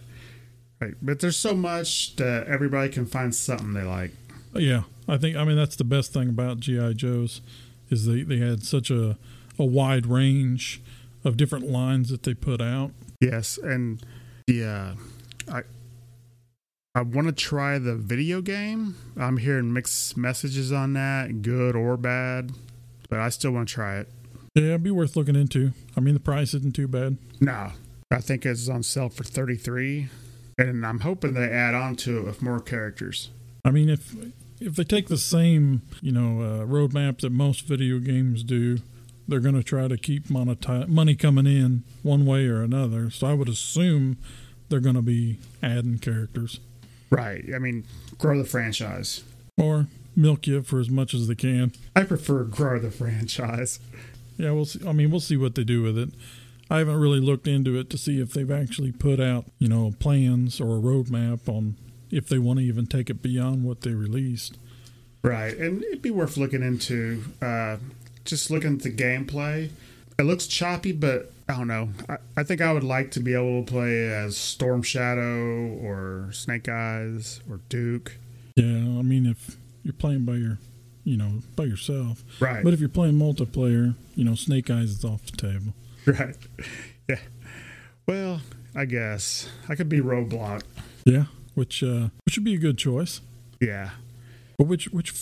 right. 0.80 0.94
But 1.00 1.20
there's 1.20 1.36
so 1.36 1.54
much 1.54 2.16
that 2.16 2.46
everybody 2.46 2.90
can 2.90 3.06
find 3.06 3.34
something 3.34 3.72
they 3.72 3.82
like. 3.82 4.12
Yeah, 4.54 4.82
I 5.08 5.16
think 5.16 5.36
I 5.36 5.44
mean 5.44 5.56
that's 5.56 5.76
the 5.76 5.84
best 5.84 6.12
thing 6.12 6.28
about 6.28 6.60
GI 6.60 6.94
Joes 6.94 7.40
is 7.90 8.06
they 8.06 8.22
they 8.22 8.38
had 8.38 8.64
such 8.64 8.90
a 8.90 9.16
a 9.58 9.64
wide 9.64 10.06
range 10.06 10.82
of 11.24 11.36
different 11.36 11.70
lines 11.70 12.10
that 12.10 12.22
they 12.22 12.34
put 12.34 12.60
out. 12.60 12.92
Yes, 13.20 13.58
and 13.58 14.02
yeah, 14.46 14.94
I 15.50 15.62
I 16.94 17.02
want 17.02 17.26
to 17.26 17.32
try 17.32 17.78
the 17.78 17.96
video 17.96 18.40
game. 18.40 18.96
I'm 19.16 19.38
hearing 19.38 19.72
mixed 19.72 20.16
messages 20.16 20.70
on 20.70 20.92
that, 20.92 21.42
good 21.42 21.74
or 21.74 21.96
bad, 21.96 22.52
but 23.08 23.18
I 23.18 23.30
still 23.30 23.52
want 23.52 23.68
to 23.68 23.74
try 23.74 23.98
it. 23.98 24.08
Yeah, 24.54 24.62
it'd 24.64 24.84
be 24.84 24.92
worth 24.92 25.16
looking 25.16 25.34
into. 25.34 25.72
I 25.96 26.00
mean, 26.00 26.14
the 26.14 26.20
price 26.20 26.54
isn't 26.54 26.76
too 26.76 26.86
bad. 26.86 27.18
No, 27.40 27.72
I 28.10 28.20
think 28.20 28.46
it's 28.46 28.68
on 28.68 28.84
sale 28.84 29.08
for 29.08 29.24
33, 29.24 30.08
and 30.58 30.86
I'm 30.86 31.00
hoping 31.00 31.34
they 31.34 31.50
add 31.50 31.74
on 31.74 31.96
to 31.96 32.18
it 32.18 32.24
with 32.24 32.42
more 32.42 32.60
characters. 32.60 33.30
I 33.64 33.70
mean, 33.70 33.88
if 33.88 34.14
if 34.60 34.76
they 34.76 34.84
take 34.84 35.08
the 35.08 35.18
same, 35.18 35.82
you 36.00 36.12
know, 36.12 36.40
uh, 36.40 36.66
roadmap 36.66 37.20
that 37.22 37.30
most 37.30 37.66
video 37.66 37.98
games 37.98 38.44
do, 38.44 38.78
they're 39.26 39.40
going 39.40 39.54
to 39.54 39.62
try 39.62 39.88
to 39.88 39.96
keep 39.96 40.28
monetize, 40.28 40.88
money 40.88 41.14
coming 41.14 41.46
in 41.46 41.84
one 42.02 42.26
way 42.26 42.46
or 42.46 42.62
another. 42.62 43.10
So 43.10 43.26
I 43.26 43.34
would 43.34 43.48
assume 43.48 44.18
they're 44.68 44.80
going 44.80 44.96
to 44.96 45.02
be 45.02 45.38
adding 45.62 45.98
characters. 45.98 46.60
Right. 47.10 47.44
I 47.54 47.58
mean, 47.58 47.84
grow 48.18 48.38
the 48.38 48.48
franchise. 48.48 49.22
Or 49.56 49.86
milk 50.16 50.46
you 50.46 50.62
for 50.62 50.80
as 50.80 50.90
much 50.90 51.14
as 51.14 51.28
they 51.28 51.34
can. 51.34 51.72
I 51.94 52.04
prefer 52.04 52.44
grow 52.44 52.78
the 52.78 52.90
franchise. 52.90 53.80
Yeah, 54.36 54.50
we'll 54.50 54.64
see. 54.64 54.86
I 54.86 54.92
mean, 54.92 55.10
we'll 55.10 55.20
see 55.20 55.36
what 55.36 55.54
they 55.54 55.64
do 55.64 55.82
with 55.82 55.96
it. 55.96 56.10
I 56.70 56.78
haven't 56.78 56.98
really 56.98 57.20
looked 57.20 57.46
into 57.46 57.78
it 57.78 57.90
to 57.90 57.98
see 57.98 58.20
if 58.20 58.32
they've 58.32 58.50
actually 58.50 58.90
put 58.90 59.20
out, 59.20 59.44
you 59.58 59.68
know, 59.68 59.92
plans 59.98 60.60
or 60.60 60.76
a 60.76 60.80
roadmap 60.80 61.48
on 61.48 61.76
if 62.10 62.28
they 62.28 62.38
want 62.38 62.58
to 62.58 62.64
even 62.64 62.86
take 62.86 63.10
it 63.10 63.22
beyond 63.22 63.64
what 63.64 63.82
they 63.82 63.92
released. 63.92 64.56
Right, 65.22 65.56
and 65.56 65.82
it'd 65.84 66.02
be 66.02 66.10
worth 66.10 66.36
looking 66.36 66.62
into. 66.62 67.24
Uh, 67.40 67.76
just 68.24 68.50
looking 68.50 68.74
at 68.74 68.82
the 68.82 68.90
gameplay, 68.90 69.70
it 70.18 70.22
looks 70.22 70.46
choppy, 70.46 70.92
but 70.92 71.32
I 71.48 71.56
don't 71.56 71.68
know. 71.68 71.90
I, 72.08 72.16
I 72.36 72.42
think 72.42 72.60
I 72.60 72.72
would 72.72 72.84
like 72.84 73.10
to 73.12 73.20
be 73.20 73.34
able 73.34 73.64
to 73.64 73.70
play 73.70 74.08
as 74.08 74.36
Storm 74.36 74.82
Shadow 74.82 75.66
or 75.82 76.30
Snake 76.32 76.68
Eyes 76.68 77.40
or 77.50 77.60
Duke. 77.68 78.16
Yeah, 78.56 78.64
I 78.64 79.02
mean, 79.02 79.26
if 79.26 79.56
you're 79.82 79.92
playing 79.92 80.24
by 80.24 80.34
your, 80.34 80.58
you 81.04 81.16
know, 81.16 81.40
by 81.56 81.64
yourself, 81.64 82.22
right? 82.40 82.62
But 82.62 82.72
if 82.72 82.80
you're 82.80 82.88
playing 82.88 83.14
multiplayer, 83.18 83.94
you 84.14 84.24
know, 84.24 84.34
Snake 84.34 84.70
Eyes 84.70 84.90
is 84.90 85.04
off 85.04 85.24
the 85.26 85.36
table. 85.36 85.74
Right. 86.06 86.36
Yeah. 87.06 87.18
Well, 88.06 88.40
I 88.74 88.86
guess 88.86 89.46
I 89.68 89.74
could 89.74 89.90
be 89.90 90.00
Roadblock. 90.00 90.62
Yeah, 91.04 91.24
which 91.54 91.82
uh, 91.82 92.08
which 92.24 92.38
would 92.38 92.44
be 92.44 92.54
a 92.54 92.58
good 92.58 92.78
choice. 92.78 93.20
Yeah. 93.60 93.90
But 94.56 94.68
which 94.68 94.86
which 94.88 95.12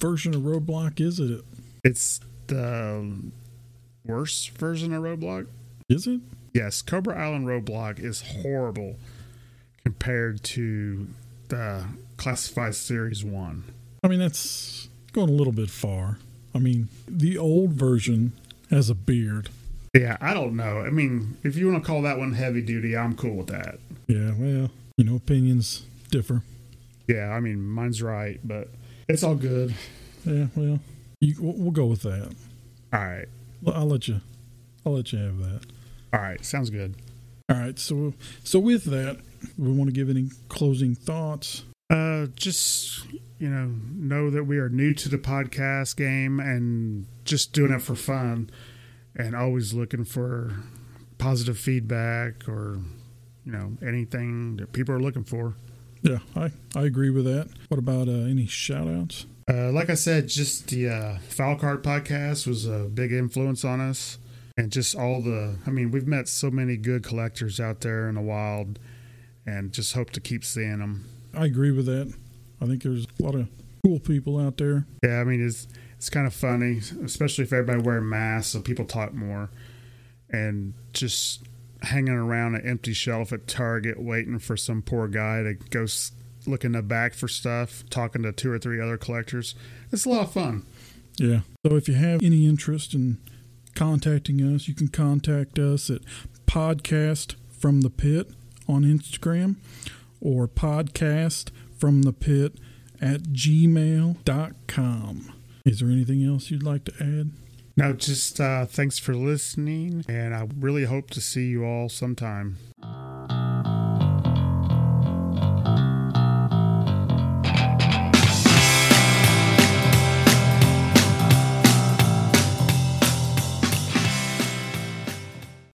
version 0.00 0.34
of 0.34 0.40
Roadblock 0.42 0.98
is 0.98 1.20
it? 1.20 1.44
It's 1.84 2.20
the 2.48 3.30
worst 4.04 4.50
version 4.58 4.92
of 4.92 5.02
Roadblock. 5.02 5.46
Is 5.88 6.06
it? 6.06 6.20
Yes, 6.52 6.82
Cobra 6.82 7.18
Island 7.18 7.46
Roadblock 7.46 7.98
is 7.98 8.22
horrible 8.22 8.96
compared 9.84 10.42
to 10.42 11.06
the 11.48 11.84
Classified 12.16 12.74
Series 12.74 13.24
1. 13.24 13.64
I 14.02 14.08
mean, 14.08 14.18
that's 14.18 14.88
going 15.12 15.28
a 15.28 15.32
little 15.32 15.52
bit 15.52 15.70
far. 15.70 16.18
I 16.54 16.58
mean, 16.58 16.88
the 17.06 17.36
old 17.38 17.72
version 17.72 18.32
has 18.70 18.90
a 18.90 18.94
beard. 18.94 19.50
Yeah, 19.94 20.16
I 20.20 20.34
don't 20.34 20.56
know. 20.56 20.80
I 20.80 20.90
mean, 20.90 21.36
if 21.42 21.56
you 21.56 21.70
want 21.70 21.82
to 21.82 21.86
call 21.86 22.02
that 22.02 22.18
one 22.18 22.32
heavy 22.32 22.62
duty, 22.62 22.96
I'm 22.96 23.14
cool 23.16 23.34
with 23.34 23.46
that. 23.48 23.78
Yeah, 24.06 24.32
well, 24.36 24.70
you 24.96 25.04
know, 25.04 25.16
opinions 25.16 25.84
differ. 26.10 26.42
Yeah, 27.06 27.30
I 27.30 27.40
mean, 27.40 27.66
mine's 27.66 28.02
right, 28.02 28.40
but 28.42 28.68
it's 29.08 29.22
all 29.22 29.34
good. 29.34 29.74
Yeah, 30.24 30.46
well, 30.56 30.80
you, 31.20 31.34
we'll 31.40 31.70
go 31.70 31.86
with 31.86 32.02
that. 32.02 32.34
All 32.92 33.00
right. 33.00 33.26
Well, 33.62 33.74
I'll 33.74 33.86
let 33.86 34.08
you. 34.08 34.20
I'll 34.84 34.92
let 34.92 35.12
you 35.12 35.18
have 35.18 35.38
that. 35.38 35.66
All 36.12 36.20
right, 36.20 36.44
sounds 36.44 36.70
good. 36.70 36.94
All 37.48 37.56
right, 37.56 37.78
so 37.78 38.14
so 38.42 38.58
with 38.58 38.84
that, 38.84 39.18
we 39.58 39.70
want 39.72 39.88
to 39.88 39.92
give 39.92 40.08
any 40.08 40.30
closing 40.48 40.94
thoughts. 40.94 41.64
Uh, 41.90 42.26
just 42.34 43.06
you 43.38 43.48
know, 43.48 43.74
know 43.94 44.30
that 44.30 44.44
we 44.44 44.58
are 44.58 44.68
new 44.68 44.94
to 44.94 45.08
the 45.08 45.18
podcast 45.18 45.96
game 45.96 46.40
and 46.40 47.06
just 47.24 47.52
doing 47.52 47.72
it 47.72 47.82
for 47.82 47.94
fun, 47.94 48.50
and 49.14 49.34
always 49.34 49.74
looking 49.74 50.04
for 50.04 50.52
positive 51.18 51.58
feedback 51.58 52.48
or 52.48 52.80
you 53.44 53.52
know 53.52 53.76
anything 53.86 54.56
that 54.56 54.72
people 54.72 54.94
are 54.94 55.00
looking 55.00 55.24
for. 55.24 55.54
Yeah, 56.02 56.18
I 56.34 56.50
I 56.74 56.82
agree 56.82 57.10
with 57.10 57.24
that. 57.24 57.48
What 57.68 57.78
about 57.78 58.08
uh, 58.08 58.12
any 58.12 58.46
shout 58.46 58.88
outs? 58.88 59.26
Uh, 59.48 59.70
like 59.70 59.90
I 59.90 59.94
said, 59.94 60.26
just 60.28 60.68
the 60.68 60.88
uh, 60.88 61.18
Foul 61.28 61.56
Card 61.56 61.84
podcast 61.84 62.48
was 62.48 62.66
a 62.66 62.90
big 62.92 63.12
influence 63.12 63.64
on 63.64 63.80
us. 63.80 64.18
And 64.58 64.72
just 64.72 64.96
all 64.96 65.20
the, 65.20 65.56
I 65.66 65.70
mean, 65.70 65.90
we've 65.90 66.06
met 66.06 66.28
so 66.28 66.50
many 66.50 66.76
good 66.76 67.04
collectors 67.04 67.60
out 67.60 67.82
there 67.82 68.08
in 68.08 68.14
the 68.16 68.22
wild 68.22 68.78
and 69.46 69.70
just 69.72 69.92
hope 69.92 70.10
to 70.10 70.20
keep 70.20 70.44
seeing 70.44 70.78
them. 70.78 71.04
I 71.34 71.44
agree 71.44 71.70
with 71.70 71.86
that. 71.86 72.12
I 72.60 72.66
think 72.66 72.82
there's 72.82 73.06
a 73.20 73.22
lot 73.22 73.34
of 73.34 73.48
cool 73.84 74.00
people 74.00 74.40
out 74.40 74.56
there. 74.56 74.86
Yeah, 75.04 75.20
I 75.20 75.24
mean, 75.24 75.46
it's, 75.46 75.68
it's 75.96 76.10
kind 76.10 76.26
of 76.26 76.34
funny, 76.34 76.80
especially 77.04 77.44
if 77.44 77.52
everybody 77.52 77.82
wearing 77.82 78.08
masks 78.08 78.52
so 78.52 78.60
people 78.60 78.86
talk 78.86 79.12
more. 79.12 79.50
And 80.30 80.74
just 80.92 81.44
hanging 81.82 82.14
around 82.14 82.56
an 82.56 82.66
empty 82.66 82.94
shelf 82.94 83.32
at 83.32 83.46
Target 83.46 84.02
waiting 84.02 84.38
for 84.38 84.56
some 84.56 84.82
poor 84.82 85.06
guy 85.06 85.42
to 85.42 85.54
go 85.54 85.86
look 86.46 86.64
in 86.64 86.72
the 86.72 86.82
back 86.82 87.14
for 87.14 87.28
stuff, 87.28 87.84
talking 87.90 88.22
to 88.22 88.32
two 88.32 88.50
or 88.50 88.58
three 88.58 88.80
other 88.80 88.96
collectors. 88.96 89.54
It's 89.92 90.04
a 90.04 90.08
lot 90.08 90.22
of 90.22 90.32
fun. 90.32 90.64
Yeah. 91.16 91.40
So 91.66 91.76
if 91.76 91.88
you 91.88 91.94
have 91.94 92.22
any 92.22 92.46
interest 92.46 92.94
in 92.94 93.18
contacting 93.74 94.40
us, 94.40 94.68
you 94.68 94.74
can 94.74 94.88
contact 94.88 95.58
us 95.58 95.90
at 95.90 96.02
podcast 96.46 97.34
from 97.50 97.80
the 97.82 97.90
pit 97.90 98.30
on 98.68 98.84
Instagram 98.84 99.56
or 100.20 100.46
podcast 100.48 101.50
from 101.78 102.02
the 102.02 102.12
pit 102.12 102.58
at 103.00 103.22
gmail.com. 103.24 104.22
Is 105.64 105.80
there 105.80 105.88
anything 105.90 106.24
else 106.24 106.50
you'd 106.50 106.62
like 106.62 106.84
to 106.84 106.92
add? 107.00 107.32
No, 107.78 107.92
just 107.92 108.40
uh, 108.40 108.64
thanks 108.64 108.98
for 108.98 109.14
listening, 109.14 110.02
and 110.08 110.34
I 110.34 110.48
really 110.58 110.84
hope 110.84 111.10
to 111.10 111.20
see 111.20 111.48
you 111.48 111.64
all 111.64 111.90
sometime. 111.90 112.56